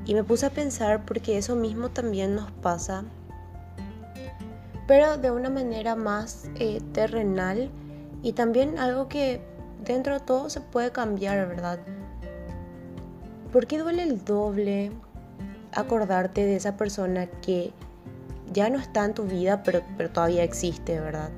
Y 0.06 0.14
me 0.14 0.24
puse 0.24 0.46
a 0.46 0.50
pensar 0.50 1.04
porque 1.04 1.36
eso 1.36 1.54
mismo 1.54 1.90
también 1.90 2.34
nos 2.34 2.50
pasa, 2.50 3.04
pero 4.86 5.18
de 5.18 5.30
una 5.30 5.50
manera 5.50 5.94
más 5.94 6.48
eh, 6.56 6.80
terrenal 6.92 7.70
y 8.22 8.32
también 8.32 8.78
algo 8.78 9.08
que 9.08 9.40
dentro 9.84 10.14
de 10.14 10.20
todo 10.20 10.50
se 10.50 10.60
puede 10.60 10.90
cambiar, 10.90 11.46
¿verdad? 11.46 11.78
¿Por 13.52 13.66
qué 13.66 13.78
duele 13.78 14.02
el 14.02 14.24
doble 14.24 14.90
acordarte 15.72 16.44
de 16.44 16.56
esa 16.56 16.76
persona 16.76 17.26
que 17.26 17.72
ya 18.52 18.68
no 18.70 18.78
está 18.78 19.04
en 19.04 19.14
tu 19.14 19.24
vida, 19.24 19.62
pero, 19.62 19.82
pero 19.96 20.10
todavía 20.10 20.42
existe, 20.42 21.00
¿verdad? 21.00 21.30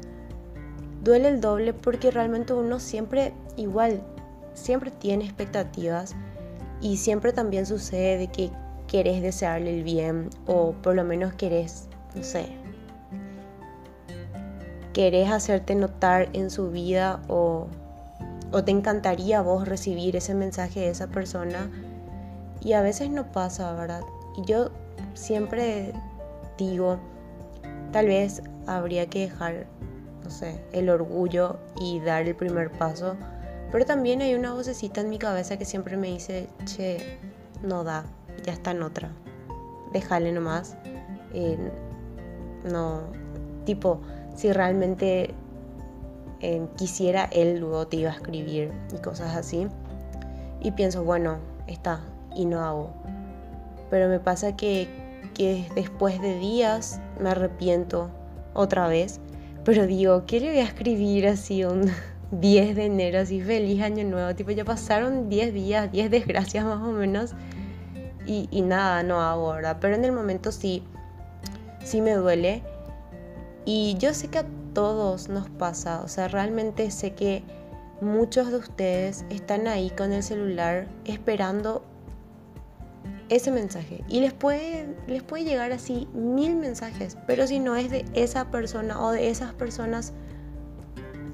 Duele 1.03 1.29
el 1.29 1.41
doble 1.41 1.75
porque 1.75 2.11
realmente 2.11 2.53
uno 2.53 2.79
siempre, 2.79 3.35
igual, 3.57 4.03
siempre 4.55 4.91
tiene 4.91 5.25
expectativas 5.25 6.15
y 6.81 6.97
siempre 6.97 7.33
también 7.33 7.67
sucede 7.67 8.29
que 8.29 8.51
querés 8.87 9.23
desearle 9.23 9.79
el 9.79 9.85
bien 9.85 10.31
o 10.47 10.73
por 10.73 10.95
lo 10.95 11.05
menos 11.05 11.33
querés, 11.35 11.89
no 12.15 12.23
sé, 12.23 12.47
querés 14.93 15.31
hacerte 15.31 15.75
notar 15.75 16.29
en 16.35 16.51
su 16.51 16.71
vida 16.71 17.21
o, 17.29 17.67
o 18.53 18.65
te 18.65 18.71
encantaría 18.71 19.41
vos 19.41 19.67
recibir 19.67 20.17
ese 20.17 20.35
mensaje 20.35 20.81
de 20.81 20.91
esa 20.91 21.09
persona 21.09 21.71
y 22.61 22.75
a 22.75 22.83
veces 22.83 23.11
no 23.11 23.33
pasa, 23.33 23.73
¿verdad? 23.73 24.03
Y 24.37 24.45
yo 24.45 24.71
siempre 25.15 25.93
digo, 26.59 26.99
tal 27.93 28.07
vez 28.07 28.43
habría 28.67 29.07
que 29.07 29.21
dejar, 29.21 29.67
no 30.25 30.31
sé, 30.31 30.63
el 30.73 30.89
orgullo 30.91 31.59
y 31.81 32.01
dar 32.01 32.27
el 32.27 32.35
primer 32.35 32.71
paso. 32.71 33.17
Pero 33.71 33.87
también 33.87 34.21
hay 34.21 34.35
una 34.35 34.53
vocecita 34.53 35.01
en 35.01 35.11
mi 35.11 35.19
cabeza 35.19 35.57
que 35.57 35.65
siempre 35.65 35.97
me 35.97 36.09
dice, 36.09 36.49
che, 36.65 37.19
no 37.63 37.85
da, 37.85 38.05
ya 38.45 38.53
está 38.53 38.73
en 38.73 38.83
otra. 38.83 39.11
Déjale 39.93 40.33
nomás. 40.33 40.77
Eh, 41.33 41.59
no, 42.71 43.01
tipo, 43.65 44.01
si 44.35 44.53
realmente 44.53 45.35
eh, 46.41 46.67
quisiera, 46.77 47.29
él 47.33 47.61
luego 47.61 47.87
te 47.87 47.97
iba 47.99 48.11
a 48.11 48.15
escribir 48.15 48.73
y 48.95 48.99
cosas 49.01 49.37
así. 49.37 49.67
Y 50.61 50.73
pienso, 50.73 51.05
bueno, 51.05 51.39
está, 51.67 52.01
y 52.35 52.45
no 52.45 52.61
hago. 52.61 52.91
Pero 53.91 54.09
me 54.09 54.21
pasa 54.21 54.57
que, 54.57 54.89
que 55.35 55.69
después 55.75 56.21
de 56.21 56.39
días 56.39 57.01
me 57.21 57.31
arrepiento 57.31 58.11
otra 58.55 58.89
vez. 58.89 59.21
Pero 59.65 59.87
digo, 59.87 60.25
¿qué 60.27 60.41
le 60.41 60.51
voy 60.51 60.59
a 60.59 60.65
escribir 60.65 61.27
así 61.27 61.65
un 61.65 61.91
10 62.33 62.77
de 62.77 62.87
enero, 62.87 63.21
así 63.21 63.41
feliz 63.41 63.83
año 63.83 64.05
nuevo? 64.05 64.35
Tipo, 64.35 64.51
ya 64.51 64.65
pasaron 64.65 65.29
10 65.29 65.55
días, 65.55 65.93
10 65.93 66.11
desgracias 66.11 66.65
más 66.65 66.83
o 66.83 66.93
menos. 66.93 67.35
Y, 68.27 68.49
y 68.51 68.63
nada, 68.63 69.03
no 69.03 69.53
¿verdad? 69.53 69.79
Pero 69.81 69.95
en 69.97 70.05
el 70.05 70.13
momento 70.13 70.53
sí, 70.53 70.83
sí 71.85 72.01
me 72.01 72.13
duele. 72.13 72.63
Y 73.65 73.97
yo 73.99 74.15
sé 74.15 74.29
que 74.29 74.39
a 74.39 74.47
todos 74.73 75.29
nos 75.29 75.49
pasa, 75.51 76.03
o 76.03 76.09
sea, 76.09 76.29
realmente 76.29 76.91
sé 76.91 77.15
que 77.15 77.43
muchos 78.01 78.51
de 78.51 78.57
ustedes 78.57 79.25
están 79.31 79.69
ahí 79.69 79.91
con 79.91 80.13
el 80.13 80.23
celular 80.23 80.89
esperando 81.05 81.85
ese 83.35 83.51
mensaje. 83.51 84.05
Y 84.09 84.21
les 84.21 84.33
puede, 84.33 84.95
les 85.07 85.23
puede 85.23 85.45
llegar 85.45 85.73
así 85.73 86.09
mil 86.15 86.57
mensajes, 86.57 87.17
pero 87.27 87.47
si 87.47 87.59
no 87.59 87.77
es 87.77 87.91
de 87.91 88.05
esa 88.15 88.51
persona 88.51 89.01
o 89.01 89.11
de 89.11 89.31
esas 89.31 89.55
personas, 89.55 90.13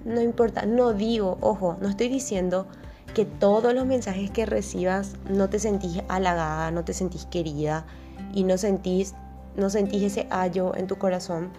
no 0.04 0.20
importa. 0.20 0.66
No 0.66 0.92
digo, 0.92 1.38
ojo, 1.40 1.76
no 1.80 1.88
estoy 1.88 2.08
diciendo 2.08 2.66
que 3.14 3.24
todos 3.24 3.74
los 3.74 3.86
mensajes 3.86 4.30
que 4.30 4.46
recibas 4.46 5.14
no 5.28 5.48
te 5.48 5.58
sentís 5.58 6.02
halagada, 6.08 6.70
no 6.70 6.84
te 6.84 6.92
sentís 6.92 7.26
querida 7.26 7.86
y 8.32 8.44
no 8.44 8.58
sentís, 8.58 9.14
no 9.56 9.70
sentís 9.70 10.02
ese 10.02 10.26
hallo 10.30 10.74
en 10.76 10.86
tu 10.86 10.96
corazón, 10.96 11.50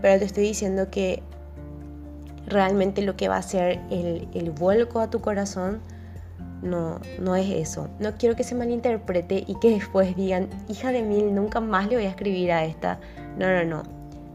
pero 0.00 0.18
te 0.18 0.24
estoy 0.24 0.44
diciendo 0.44 0.90
que 0.90 1.22
realmente 2.46 3.02
lo 3.02 3.16
que 3.16 3.28
va 3.28 3.36
a 3.36 3.42
ser 3.42 3.80
el, 3.90 4.28
el 4.34 4.50
vuelco 4.50 5.00
a 5.00 5.10
tu 5.10 5.20
corazón 5.20 5.80
no, 6.62 7.00
no 7.18 7.36
es 7.36 7.50
eso. 7.50 7.88
No 7.98 8.12
quiero 8.16 8.36
que 8.36 8.44
se 8.44 8.54
malinterprete 8.54 9.44
y 9.46 9.56
que 9.56 9.70
después 9.70 10.16
digan, 10.16 10.48
hija 10.68 10.92
de 10.92 11.02
mil, 11.02 11.34
nunca 11.34 11.60
más 11.60 11.88
le 11.88 11.96
voy 11.96 12.06
a 12.06 12.10
escribir 12.10 12.52
a 12.52 12.64
esta. 12.64 13.00
No, 13.36 13.46
no, 13.52 13.64
no. 13.64 13.82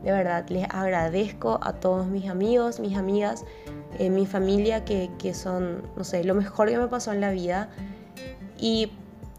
De 0.04 0.12
verdad, 0.12 0.46
les 0.50 0.66
agradezco 0.70 1.60
a 1.62 1.74
todos 1.74 2.08
mis 2.08 2.30
amigos, 2.30 2.80
mis 2.80 2.98
amigas, 2.98 3.46
eh, 3.98 4.10
mi 4.10 4.26
familia, 4.26 4.86
que, 4.86 5.10
que 5.18 5.34
son, 5.34 5.84
no 5.96 6.04
sé, 6.04 6.24
lo 6.24 6.36
mejor 6.36 6.70
que 6.70 6.78
me 6.78 6.88
pasó 6.88 7.14
en 7.14 7.22
la 7.22 7.32
vida. 7.32 7.70
Y 8.60 8.92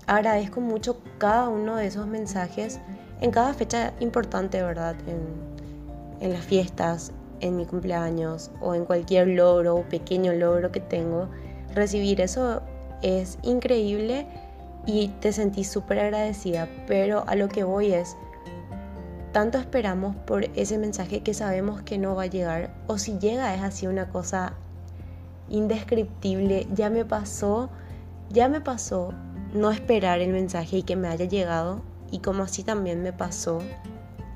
agradezco 0.06 0.60
mucho 0.60 0.98
cada 1.18 1.48
uno 1.48 1.76
de 1.76 1.86
esos 1.86 2.06
mensajes 2.06 2.80
en 3.20 3.30
cada 3.30 3.52
fecha 3.52 3.92
importante, 4.00 4.62
¿verdad? 4.62 4.96
En, 5.06 5.20
en 6.20 6.32
las 6.32 6.44
fiestas, 6.44 7.12
en 7.40 7.56
mi 7.56 7.66
cumpleaños 7.66 8.50
o 8.60 8.74
en 8.74 8.84
cualquier 8.84 9.28
logro 9.28 9.76
o 9.76 9.82
pequeño 9.82 10.32
logro 10.32 10.72
que 10.72 10.80
tengo. 10.80 11.28
Recibir 11.74 12.20
eso 12.20 12.62
es 13.02 13.38
increíble 13.42 14.26
y 14.86 15.08
te 15.20 15.32
sentís 15.32 15.68
súper 15.68 15.98
agradecida, 16.00 16.68
pero 16.86 17.24
a 17.26 17.34
lo 17.34 17.48
que 17.48 17.64
voy 17.64 17.92
es, 17.92 18.16
tanto 19.32 19.58
esperamos 19.58 20.16
por 20.16 20.44
ese 20.56 20.78
mensaje 20.78 21.20
que 21.20 21.34
sabemos 21.34 21.82
que 21.82 21.98
no 21.98 22.14
va 22.14 22.22
a 22.22 22.26
llegar, 22.26 22.70
o 22.86 22.98
si 22.98 23.18
llega 23.18 23.54
es 23.54 23.62
así 23.62 23.86
una 23.86 24.08
cosa 24.08 24.54
indescriptible, 25.48 26.66
ya 26.74 26.90
me 26.90 27.04
pasó 27.04 27.70
ya 28.30 28.48
me 28.48 28.60
pasó 28.60 29.14
no 29.54 29.70
esperar 29.70 30.20
el 30.20 30.32
mensaje 30.32 30.78
y 30.78 30.82
que 30.82 30.96
me 30.96 31.08
haya 31.08 31.24
llegado 31.24 31.80
y 32.10 32.18
como 32.18 32.42
así 32.42 32.62
también 32.62 33.02
me 33.02 33.12
pasó 33.12 33.60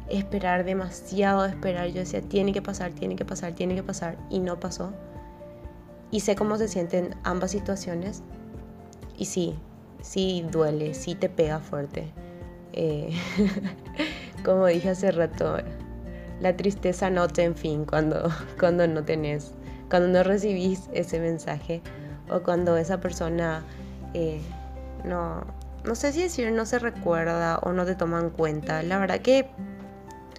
esperar 0.08 0.64
demasiado, 0.64 1.44
esperar. 1.44 1.88
Yo 1.88 2.00
decía, 2.00 2.20
tiene 2.22 2.52
que 2.52 2.62
pasar, 2.62 2.92
tiene 2.92 3.16
que 3.16 3.24
pasar, 3.24 3.52
tiene 3.54 3.74
que 3.74 3.82
pasar 3.82 4.16
y 4.30 4.40
no 4.40 4.58
pasó. 4.58 4.92
Y 6.10 6.20
sé 6.20 6.34
cómo 6.36 6.56
se 6.56 6.68
sienten 6.68 7.16
ambas 7.24 7.50
situaciones 7.50 8.22
y 9.22 9.24
sí, 9.24 9.54
sí 10.00 10.44
duele, 10.50 10.94
sí 10.94 11.14
te 11.14 11.28
pega 11.28 11.60
fuerte. 11.60 12.12
Eh, 12.72 13.12
como 14.44 14.66
dije 14.66 14.90
hace 14.90 15.12
rato, 15.12 15.58
la 16.40 16.56
tristeza 16.56 17.08
no 17.08 17.28
te 17.28 17.44
en 17.44 17.54
fin 17.54 17.84
cuando, 17.84 18.28
cuando 18.58 18.84
no 18.88 19.04
tenés, 19.04 19.52
cuando 19.88 20.08
no 20.08 20.24
recibís 20.24 20.88
ese 20.92 21.20
mensaje 21.20 21.82
o 22.28 22.40
cuando 22.40 22.76
esa 22.76 23.00
persona 23.00 23.62
eh, 24.12 24.40
no, 25.04 25.44
no 25.84 25.94
sé 25.94 26.10
si 26.10 26.22
decir 26.22 26.50
no 26.50 26.66
se 26.66 26.80
recuerda 26.80 27.58
o 27.58 27.72
no 27.72 27.84
te 27.84 27.94
toma 27.94 28.18
en 28.18 28.30
cuenta. 28.30 28.82
La 28.82 28.98
verdad 28.98 29.20
que 29.20 29.50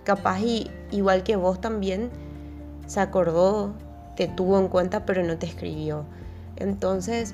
capaz 0.03 0.41
y 0.41 0.69
igual 0.91 1.23
que 1.23 1.37
vos 1.37 1.61
también 1.61 2.09
se 2.87 2.99
acordó, 2.99 3.73
te 4.17 4.27
tuvo 4.27 4.59
en 4.59 4.67
cuenta, 4.67 5.05
pero 5.05 5.23
no 5.23 5.37
te 5.37 5.45
escribió. 5.45 6.03
Entonces 6.57 7.33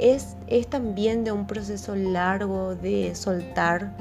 es, 0.00 0.36
es 0.46 0.66
también 0.66 1.24
de 1.24 1.32
un 1.32 1.46
proceso 1.46 1.94
largo 1.94 2.74
de 2.74 3.14
soltar, 3.14 3.94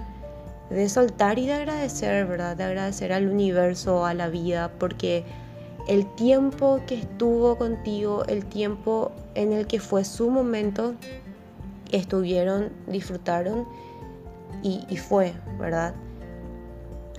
de 0.70 0.88
soltar 0.88 1.38
y 1.40 1.48
de 1.48 1.54
agradecer, 1.54 2.26
¿verdad? 2.26 2.56
De 2.56 2.64
agradecer 2.64 3.12
al 3.14 3.28
universo, 3.28 4.06
a 4.06 4.14
la 4.14 4.30
vida, 4.30 4.72
porque 4.80 5.26
el 5.88 6.06
tiempo 6.16 6.80
que 6.88 6.96
estuvo 6.96 7.58
contigo, 7.58 8.24
el 8.28 8.46
tiempo 8.46 9.12
en 9.36 9.54
el 9.54 9.68
que 9.68 9.80
fue 9.80 10.04
su 10.06 10.30
momento, 10.30 10.96
estuvieron, 11.92 12.70
disfrutaron 12.88 13.68
y, 14.62 14.98
fue, 14.98 15.34
¿verdad? 15.58 15.94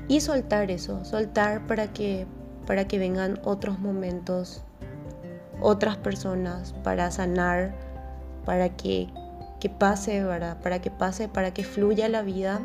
Y 0.08 0.20
soltar 0.20 0.70
eso, 0.70 1.04
soltar 1.04 1.66
para 1.66 1.92
que, 1.92 2.26
para 2.66 2.86
que 2.86 2.98
vengan 2.98 3.40
otros 3.44 3.78
momentos, 3.78 4.62
otras 5.60 5.96
personas, 5.96 6.74
para 6.84 7.10
sanar, 7.10 7.74
para 8.44 8.70
que, 8.70 9.08
pase, 9.78 10.22
¿verdad? 10.24 10.58
Para 10.62 10.80
que 10.80 10.90
pase, 10.90 11.28
para 11.28 11.52
que 11.52 11.64
fluya 11.64 12.08
la 12.08 12.22
vida 12.22 12.60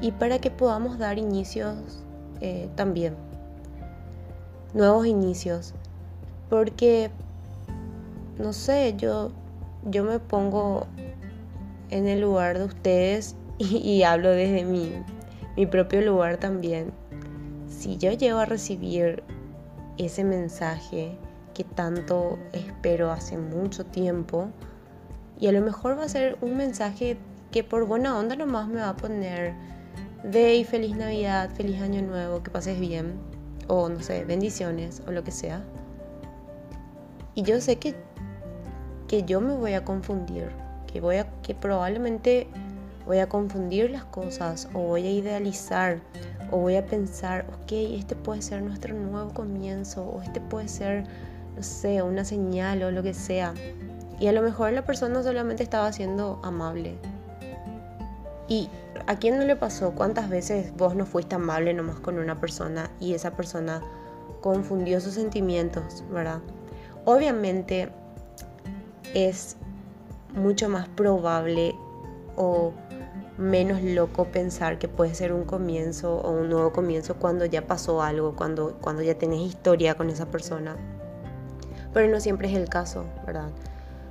y 0.00 0.12
para 0.12 0.38
que 0.38 0.50
podamos 0.50 0.98
dar 0.98 1.18
inicios 1.18 2.04
eh, 2.40 2.68
también, 2.74 3.14
nuevos 4.74 5.06
inicios. 5.06 5.74
Porque, 6.48 7.10
no 8.38 8.52
sé, 8.52 8.94
yo 8.96 9.30
yo 9.84 10.04
me 10.04 10.18
pongo 10.18 10.86
en 11.90 12.06
el 12.06 12.20
lugar 12.20 12.58
de 12.58 12.64
ustedes 12.64 13.36
y, 13.58 14.02
hablo 14.02 14.30
desde 14.30 14.64
mi, 14.64 14.92
mi 15.56 15.66
propio 15.66 16.00
lugar 16.02 16.36
también. 16.38 16.92
Si 17.68 17.96
yo 17.96 18.12
llego 18.12 18.38
a 18.38 18.44
recibir 18.44 19.22
ese 19.98 20.24
mensaje 20.24 21.16
que 21.54 21.64
tanto 21.64 22.38
espero 22.52 23.10
hace 23.10 23.36
mucho 23.36 23.84
tiempo, 23.84 24.48
y 25.38 25.46
a 25.46 25.52
lo 25.52 25.60
mejor 25.60 25.98
va 25.98 26.04
a 26.04 26.08
ser 26.08 26.36
un 26.40 26.56
mensaje 26.56 27.16
que 27.50 27.64
por 27.64 27.86
buena 27.86 28.18
onda 28.18 28.36
nomás 28.36 28.68
me 28.68 28.80
va 28.80 28.90
a 28.90 28.96
poner 28.96 29.54
de 30.24 30.66
feliz 30.68 30.96
Navidad, 30.96 31.50
feliz 31.54 31.80
Año 31.80 32.02
Nuevo, 32.02 32.42
que 32.42 32.50
pases 32.50 32.78
bien, 32.80 33.14
o 33.68 33.88
no 33.88 34.00
sé, 34.00 34.24
bendiciones 34.24 35.02
o 35.06 35.12
lo 35.12 35.22
que 35.24 35.30
sea. 35.30 35.62
Y 37.34 37.42
yo 37.42 37.60
sé 37.60 37.76
que 37.76 37.94
que 39.08 39.24
yo 39.24 39.40
me 39.40 39.54
voy 39.54 39.72
a 39.72 39.84
confundir, 39.84 40.50
que, 40.86 41.00
voy 41.00 41.16
a, 41.16 41.26
que 41.42 41.54
probablemente 41.54 42.46
voy 43.06 43.18
a 43.18 43.28
confundir 43.28 43.90
las 43.90 44.04
cosas 44.04 44.68
o 44.74 44.80
voy 44.80 45.06
a 45.06 45.10
idealizar 45.10 46.00
o 46.50 46.58
voy 46.58 46.76
a 46.76 46.84
pensar, 46.84 47.46
ok, 47.48 47.72
este 47.72 48.14
puede 48.14 48.42
ser 48.42 48.62
nuestro 48.62 48.94
nuevo 48.94 49.32
comienzo 49.32 50.04
o 50.04 50.22
este 50.22 50.40
puede 50.40 50.68
ser, 50.68 51.04
no 51.58 51.64
sé, 51.64 52.02
una 52.02 52.24
señal 52.24 52.84
o 52.84 52.92
lo 52.92 53.02
que 53.02 53.12
sea. 53.12 53.52
Y 54.20 54.28
a 54.28 54.32
lo 54.32 54.42
mejor 54.42 54.72
la 54.72 54.84
persona 54.84 55.24
solamente 55.24 55.64
estaba 55.64 55.92
siendo 55.92 56.38
amable. 56.44 56.94
¿Y 58.46 58.70
a 59.08 59.16
quién 59.16 59.38
no 59.38 59.44
le 59.44 59.56
pasó? 59.56 59.90
¿Cuántas 59.90 60.28
veces 60.28 60.72
vos 60.76 60.94
no 60.94 61.04
fuiste 61.04 61.34
amable 61.34 61.74
nomás 61.74 61.98
con 61.98 62.16
una 62.20 62.40
persona 62.40 62.90
y 63.00 63.14
esa 63.14 63.32
persona 63.32 63.82
confundió 64.40 65.00
sus 65.00 65.14
sentimientos, 65.14 66.04
verdad? 66.12 66.38
Obviamente 67.04 67.88
es 69.12 69.56
mucho 70.32 70.68
más 70.68 70.86
probable 70.86 71.74
o 72.36 72.72
menos 73.36 73.82
loco 73.82 74.26
pensar 74.26 74.78
que 74.78 74.86
puede 74.86 75.12
ser 75.16 75.32
un 75.32 75.42
comienzo 75.42 76.18
o 76.18 76.30
un 76.30 76.50
nuevo 76.50 76.70
comienzo 76.72 77.16
cuando 77.16 77.46
ya 77.46 77.66
pasó 77.66 78.00
algo, 78.00 78.36
cuando, 78.36 78.78
cuando 78.80 79.02
ya 79.02 79.16
tenés 79.18 79.40
historia 79.40 79.96
con 79.96 80.08
esa 80.08 80.26
persona. 80.26 80.76
Pero 81.92 82.08
no 82.08 82.20
siempre 82.20 82.50
es 82.50 82.56
el 82.56 82.68
caso, 82.68 83.04
¿verdad? 83.26 83.50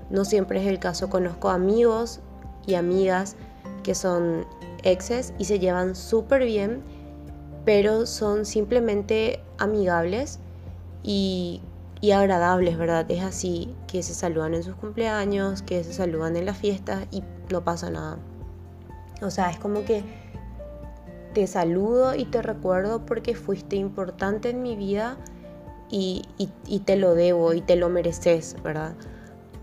No 0.10 0.26
siempre 0.26 0.62
es 0.62 0.68
el 0.68 0.80
caso. 0.80 1.10
Conozco 1.10 1.50
amigos 1.50 2.20
y 2.66 2.76
amigas 2.76 3.36
que 3.84 3.96
son 3.96 4.46
exes 4.84 5.34
y 5.38 5.46
se 5.46 5.60
llevan 5.60 5.96
súper 5.96 6.44
bien, 6.46 6.82
pero 7.66 8.06
son 8.06 8.46
simplemente 8.46 9.42
amigables 9.58 10.40
y 11.04 11.62
y 12.02 12.12
agradables, 12.12 12.78
¿verdad? 12.78 13.10
Es 13.10 13.24
así 13.24 13.74
que 13.88 14.04
se 14.04 14.14
saludan 14.14 14.54
en 14.54 14.64
sus 14.64 14.76
cumpleaños, 14.76 15.62
que 15.62 15.84
se 15.84 15.94
saludan 15.94 16.36
en 16.36 16.46
las 16.46 16.58
fiestas 16.58 17.08
y 17.12 17.24
no 17.52 17.64
pasa 17.64 17.90
nada. 17.90 18.18
O 19.22 19.32
sea, 19.32 19.50
es 19.50 19.58
como 19.58 19.84
que 19.84 20.04
te 21.34 21.48
saludo 21.48 22.16
y 22.16 22.26
te 22.26 22.42
recuerdo 22.42 23.06
porque 23.06 23.36
fuiste 23.36 23.76
importante 23.76 24.50
en 24.50 24.62
mi 24.62 24.76
vida 24.76 25.18
y, 25.90 26.24
te 26.86 26.96
lo 26.98 27.16
debo 27.16 27.54
y 27.54 27.62
te 27.62 27.76
lo 27.76 27.90
mereces, 27.90 28.56
¿verdad? 28.64 28.94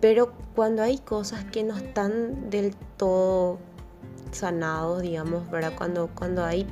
Pero 0.01 0.33
cuando 0.55 0.83
hay 0.83 0.99
cosas 0.99 1.45
que 1.45 1.65
no 1.65 1.77
están 1.77 2.51
del 2.51 2.75
todo 2.97 3.59
sanados, 4.33 5.03
digamos, 5.03 5.51
¿verdad? 5.51 5.73
Cuando, 5.77 6.11
cuando 6.15 6.45
hay, 6.45 6.67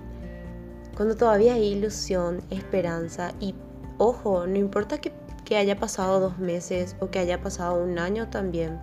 cuando 0.96 1.16
todavía 1.16 1.54
hay 1.54 1.72
ilusión, 1.72 2.42
esperanza 2.50 3.32
y 3.40 3.54
ojo, 3.98 4.46
no 4.46 4.56
importa 4.56 4.98
que 4.98 5.12
que 5.44 5.56
haya 5.56 5.76
pasado 5.76 6.20
dos 6.20 6.38
meses 6.38 6.96
o 7.00 7.10
que 7.10 7.18
haya 7.18 7.40
pasado 7.40 7.82
un 7.82 7.98
año 7.98 8.28
también. 8.28 8.80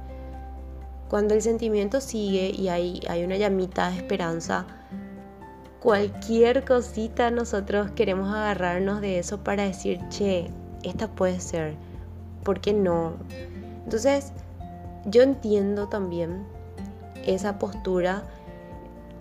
Cuando 1.09 1.33
el 1.33 1.41
sentimiento 1.41 2.01
sigue 2.01 2.51
y 2.55 2.69
hay, 2.69 3.01
hay 3.09 3.23
una 3.23 3.37
llamita 3.37 3.89
de 3.89 3.97
esperanza, 3.97 4.67
cualquier 5.79 6.65
cosita 6.65 7.31
nosotros 7.31 7.91
queremos 7.91 8.29
agarrarnos 8.29 9.01
de 9.01 9.17
eso 9.19 9.43
para 9.43 9.63
decir, 9.63 9.99
che, 10.09 10.51
esta 10.83 11.07
puede 11.07 11.39
ser, 11.39 11.75
¿por 12.43 12.59
qué 12.61 12.73
no? 12.73 13.13
Entonces, 13.83 14.31
yo 15.05 15.23
entiendo 15.23 15.87
también 15.87 16.43
esa 17.25 17.59
postura 17.59 18.23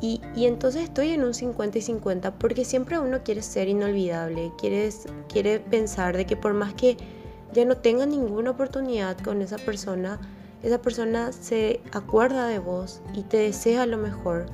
y, 0.01 0.21
y, 0.37 0.47
entonces 0.47 0.85
estoy 0.85 1.11
en 1.11 1.25
un 1.25 1.35
50 1.35 1.79
y 1.79 1.83
50 1.83 2.38
porque 2.38 2.64
siempre 2.64 2.99
uno 3.01 3.23
quiere 3.25 3.42
ser 3.42 3.68
inolvidable, 3.68 4.53
quiere, 4.57 4.90
quiere 5.29 5.59
pensar 5.59 6.16
de 6.16 6.25
que 6.25 6.37
por 6.37 6.55
más 6.55 6.75
que 6.75 6.97
ya 7.53 7.64
no 7.64 7.77
tenga 7.77 8.07
ninguna 8.07 8.51
oportunidad 8.51 9.18
con 9.18 9.42
esa 9.42 9.57
persona, 9.57 10.21
esa 10.62 10.81
persona 10.81 11.33
se 11.33 11.81
acuerda 11.92 12.47
de 12.47 12.59
vos 12.59 13.01
y 13.14 13.23
te 13.23 13.38
desea 13.38 13.87
lo 13.87 13.97
mejor. 13.97 14.47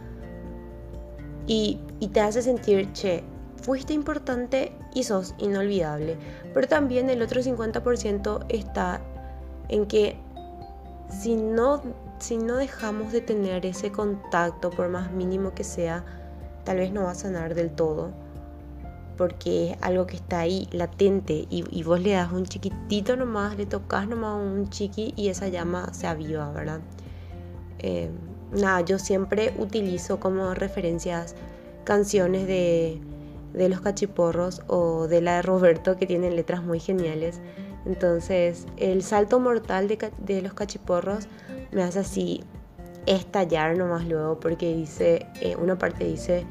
Y, 1.47 1.81
te 2.13 2.21
hace 2.21 2.43
sentir, 2.43 2.93
che, 2.93 3.25
fuiste 3.65 3.95
importante 3.95 4.73
y 4.95 5.05
sos 5.05 5.35
inolvidable. 5.39 6.19
Pero 6.53 6.69
también 6.69 7.09
el 7.09 7.23
otro 7.23 7.41
50% 7.41 8.45
está 8.49 9.01
en 9.69 9.87
que 9.87 10.17
si 11.09 11.35
no, 11.35 11.83
si 12.19 12.37
no 12.37 12.57
dejamos 12.57 13.13
de 13.13 13.23
tener 13.23 13.65
ese 13.65 13.91
contacto, 13.91 14.71
por 14.71 14.89
más 14.89 15.11
mínimo 15.11 15.55
que 15.55 15.65
sea, 15.65 16.05
tal 16.65 16.77
vez 16.77 16.93
no 16.93 17.05
va 17.05 17.13
a 17.13 17.15
sanar 17.15 17.55
del 17.55 17.71
todo 17.71 18.13
porque 19.17 19.71
es 19.71 19.77
algo 19.81 20.07
que 20.07 20.17
está 20.17 20.41
ahí 20.41 20.69
latente 20.73 21.47
y, 21.49 21.83
vos 21.85 22.01
le 22.01 22.13
das 22.13 22.33
un 22.33 22.47
chiquitito 22.47 23.17
nomás, 23.17 23.57
le 23.57 23.65
tocas 23.65 24.09
nomás 24.09 24.35
un 24.35 24.69
chiqui 24.71 25.15
y 25.17 25.29
esa 25.29 25.47
llama 25.47 25.95
se 25.95 26.09
aviva, 26.09 26.51
¿verdad? 26.51 26.81
Eh, 27.79 28.11
nada, 28.53 28.81
yo 28.81 28.99
siempre 28.99 29.55
utilizo 29.59 30.19
como 30.19 30.53
referencias 30.55 31.37
canciones 31.85 32.49
de, 32.49 33.01
los 33.55 33.81
cachiporros 33.81 34.63
o 34.67 35.07
de 35.07 35.21
la 35.21 35.37
de 35.37 35.43
Roberto 35.43 35.97
que 35.97 36.07
tienen 36.07 36.37
letras 36.37 36.63
muy 36.63 36.81
geniales. 36.81 37.41
Entonces, 37.87 38.67
el 38.77 39.03
salto 39.03 39.41
mortal 39.41 39.89
de, 39.89 40.43
los 40.43 40.55
cachiporros 40.55 41.29
me 41.73 41.83
hace 41.83 42.01
así 42.01 42.43
estallar 43.07 43.77
nomás 43.77 44.07
luego 44.07 44.41
porque 44.41 44.75
dice, 44.75 45.27
eh, 45.41 45.57
una 45.57 45.77
parte 45.77 46.05
dice, 46.05 46.47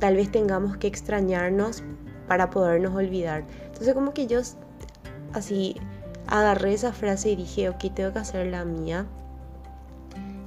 tal 0.00 0.16
vez 0.16 0.30
tengamos 0.32 0.76
que 0.76 0.88
extrañarnos 0.88 1.82
para 2.26 2.50
podernos 2.50 2.94
olvidar. 2.94 3.44
Entonces 3.66 3.94
como 3.94 4.12
que 4.12 4.26
yo 4.26 4.40
así 5.32 5.76
agarré 6.26 6.74
esa 6.74 6.92
frase 6.92 7.30
y 7.30 7.36
dije, 7.36 7.68
ok, 7.68 7.84
tengo 7.94 8.12
que 8.12 8.18
hacer 8.18 8.46
la 8.46 8.64
mía. 8.64 9.06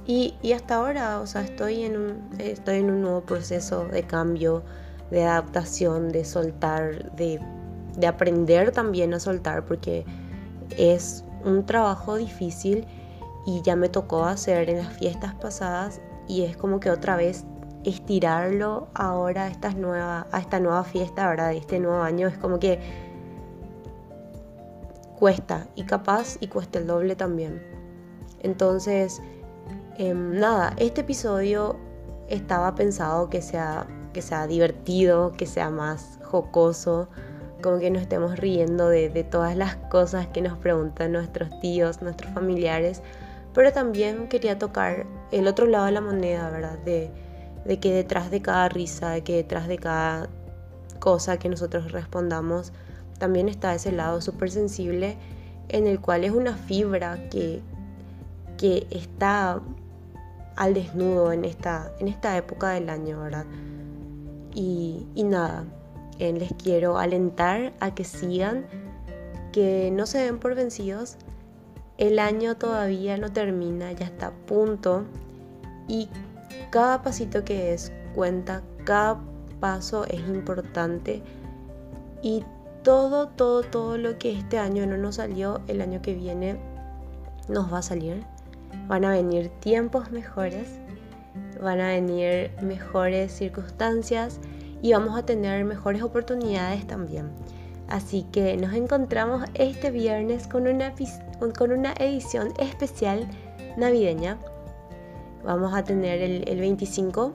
Y, 0.06 0.34
hasta 0.52 0.76
ahora, 0.76 1.20
o 1.20 1.26
sea, 1.26 1.42
estoy 1.42 1.82
en, 1.82 1.96
un, 1.96 2.28
estoy 2.38 2.78
en 2.78 2.90
un 2.90 3.02
nuevo 3.02 3.22
proceso 3.22 3.86
de 3.86 4.04
cambio, 4.04 4.62
de 5.10 5.24
adaptación, 5.24 6.10
de 6.10 6.24
soltar, 6.24 7.12
de, 7.16 7.40
de 7.96 8.06
aprender 8.06 8.72
también 8.72 9.14
a 9.14 9.20
soltar, 9.20 9.64
porque 9.64 10.04
es 10.76 11.24
un 11.44 11.64
trabajo 11.64 12.16
difícil 12.16 12.86
y 13.46 13.62
ya 13.62 13.76
me 13.76 13.88
tocó 13.88 14.24
hacer 14.24 14.68
en 14.68 14.78
las 14.78 14.92
fiestas 14.92 15.34
pasadas 15.34 16.00
y 16.26 16.42
es 16.42 16.56
como 16.56 16.80
que 16.80 16.90
otra 16.90 17.16
vez 17.16 17.44
estirarlo 17.84 18.88
ahora 18.94 19.44
a, 19.44 19.48
esta 19.48 19.70
nueva, 19.70 20.26
a 20.32 20.40
esta 20.40 20.58
nueva 20.58 20.82
fiesta, 20.82 21.28
¿verdad? 21.28 21.50
De 21.50 21.58
este 21.58 21.78
nuevo 21.78 22.02
año, 22.02 22.26
es 22.26 22.36
como 22.36 22.58
que 22.58 22.80
cuesta 25.16 25.68
y 25.76 25.84
capaz 25.84 26.36
y 26.40 26.48
cuesta 26.48 26.78
el 26.78 26.86
doble 26.88 27.14
también. 27.14 27.62
Entonces, 28.40 29.22
em, 29.98 30.38
nada, 30.38 30.74
este 30.78 31.02
episodio 31.02 31.76
estaba 32.28 32.74
pensado 32.74 33.30
que 33.30 33.40
sea, 33.40 33.86
que 34.16 34.22
sea 34.22 34.46
divertido, 34.46 35.34
que 35.36 35.44
sea 35.44 35.68
más 35.68 36.18
jocoso, 36.22 37.06
como 37.62 37.78
que 37.78 37.90
nos 37.90 38.00
estemos 38.00 38.38
riendo 38.38 38.88
de, 38.88 39.10
de 39.10 39.24
todas 39.24 39.54
las 39.58 39.76
cosas 39.76 40.26
que 40.28 40.40
nos 40.40 40.56
preguntan 40.56 41.12
nuestros 41.12 41.50
tíos, 41.60 42.00
nuestros 42.00 42.32
familiares, 42.32 43.02
pero 43.52 43.74
también 43.74 44.26
quería 44.28 44.58
tocar 44.58 45.04
el 45.32 45.46
otro 45.46 45.66
lado 45.66 45.84
de 45.84 45.92
la 45.92 46.00
moneda, 46.00 46.48
¿verdad? 46.48 46.78
De, 46.78 47.10
de 47.66 47.78
que 47.78 47.92
detrás 47.92 48.30
de 48.30 48.40
cada 48.40 48.70
risa, 48.70 49.10
de 49.10 49.22
que 49.22 49.36
detrás 49.36 49.68
de 49.68 49.76
cada 49.76 50.30
cosa 50.98 51.36
que 51.36 51.50
nosotros 51.50 51.92
respondamos, 51.92 52.72
también 53.18 53.50
está 53.50 53.74
ese 53.74 53.92
lado 53.92 54.22
súper 54.22 54.50
sensible 54.50 55.18
en 55.68 55.86
el 55.86 56.00
cual 56.00 56.24
es 56.24 56.30
una 56.30 56.54
fibra 56.54 57.28
que, 57.28 57.60
que 58.56 58.86
está 58.90 59.60
al 60.56 60.72
desnudo 60.72 61.32
en 61.32 61.44
esta, 61.44 61.92
en 61.98 62.08
esta 62.08 62.34
época 62.38 62.70
del 62.70 62.88
año, 62.88 63.20
¿verdad? 63.20 63.44
Y, 64.56 65.06
y 65.14 65.22
nada, 65.22 65.64
eh, 66.18 66.32
les 66.32 66.50
quiero 66.54 66.96
alentar 66.96 67.74
a 67.78 67.94
que 67.94 68.04
sigan, 68.04 68.66
que 69.52 69.90
no 69.92 70.06
se 70.06 70.18
den 70.18 70.38
por 70.38 70.54
vencidos. 70.54 71.18
El 71.98 72.18
año 72.18 72.56
todavía 72.56 73.18
no 73.18 73.30
termina, 73.30 73.92
ya 73.92 74.06
está 74.06 74.28
a 74.28 74.32
punto. 74.32 75.04
Y 75.88 76.08
cada 76.70 77.02
pasito 77.02 77.44
que 77.44 77.74
es 77.74 77.92
cuenta, 78.14 78.62
cada 78.84 79.20
paso 79.60 80.06
es 80.06 80.20
importante. 80.20 81.22
Y 82.22 82.42
todo, 82.82 83.28
todo, 83.28 83.62
todo 83.62 83.98
lo 83.98 84.16
que 84.18 84.32
este 84.32 84.58
año 84.58 84.86
no 84.86 84.96
nos 84.96 85.16
salió, 85.16 85.60
el 85.68 85.82
año 85.82 86.00
que 86.00 86.14
viene 86.14 86.58
nos 87.48 87.70
va 87.70 87.78
a 87.78 87.82
salir. 87.82 88.24
Van 88.88 89.04
a 89.04 89.10
venir 89.10 89.50
tiempos 89.60 90.10
mejores, 90.12 90.78
van 91.60 91.80
a 91.80 91.88
venir 91.88 92.50
mejores 92.62 93.32
circunstancias 93.32 94.40
y 94.82 94.92
vamos 94.92 95.18
a 95.18 95.24
tener 95.24 95.64
mejores 95.64 96.02
oportunidades 96.02 96.86
también. 96.86 97.30
Así 97.88 98.26
que 98.32 98.56
nos 98.56 98.74
encontramos 98.74 99.44
este 99.54 99.90
viernes 99.90 100.48
con 100.48 100.66
una, 100.66 100.92
con 101.56 101.72
una 101.72 101.92
edición 101.98 102.52
especial 102.58 103.28
navideña. 103.76 104.38
Vamos 105.44 105.72
a 105.74 105.84
tener 105.84 106.20
el, 106.20 106.48
el 106.48 106.60
25 106.60 107.32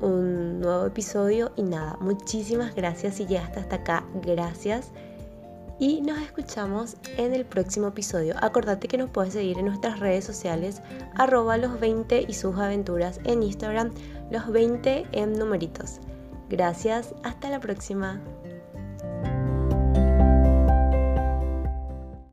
un 0.00 0.60
nuevo 0.60 0.86
episodio 0.86 1.50
y 1.56 1.62
nada, 1.62 1.96
muchísimas 2.00 2.74
gracias 2.74 3.16
si 3.16 3.26
llegaste 3.26 3.60
hasta 3.60 3.76
acá, 3.76 4.04
gracias. 4.22 4.92
Y 5.80 6.00
nos 6.00 6.18
escuchamos 6.20 6.96
en 7.16 7.34
el 7.34 7.44
próximo 7.44 7.88
episodio. 7.88 8.34
Acordate 8.40 8.88
que 8.88 8.98
nos 8.98 9.10
puedes 9.10 9.34
seguir 9.34 9.58
en 9.58 9.66
nuestras 9.66 10.00
redes 10.00 10.24
sociales, 10.24 10.82
arroba 11.14 11.56
los 11.56 11.78
20 11.78 12.26
y 12.26 12.34
sus 12.34 12.56
aventuras 12.56 13.20
en 13.24 13.44
Instagram, 13.44 13.92
los 14.30 14.50
20 14.50 15.06
en 15.12 15.32
numeritos. 15.34 16.00
Gracias, 16.48 17.14
hasta 17.22 17.50
la 17.50 17.60
próxima. 17.60 18.20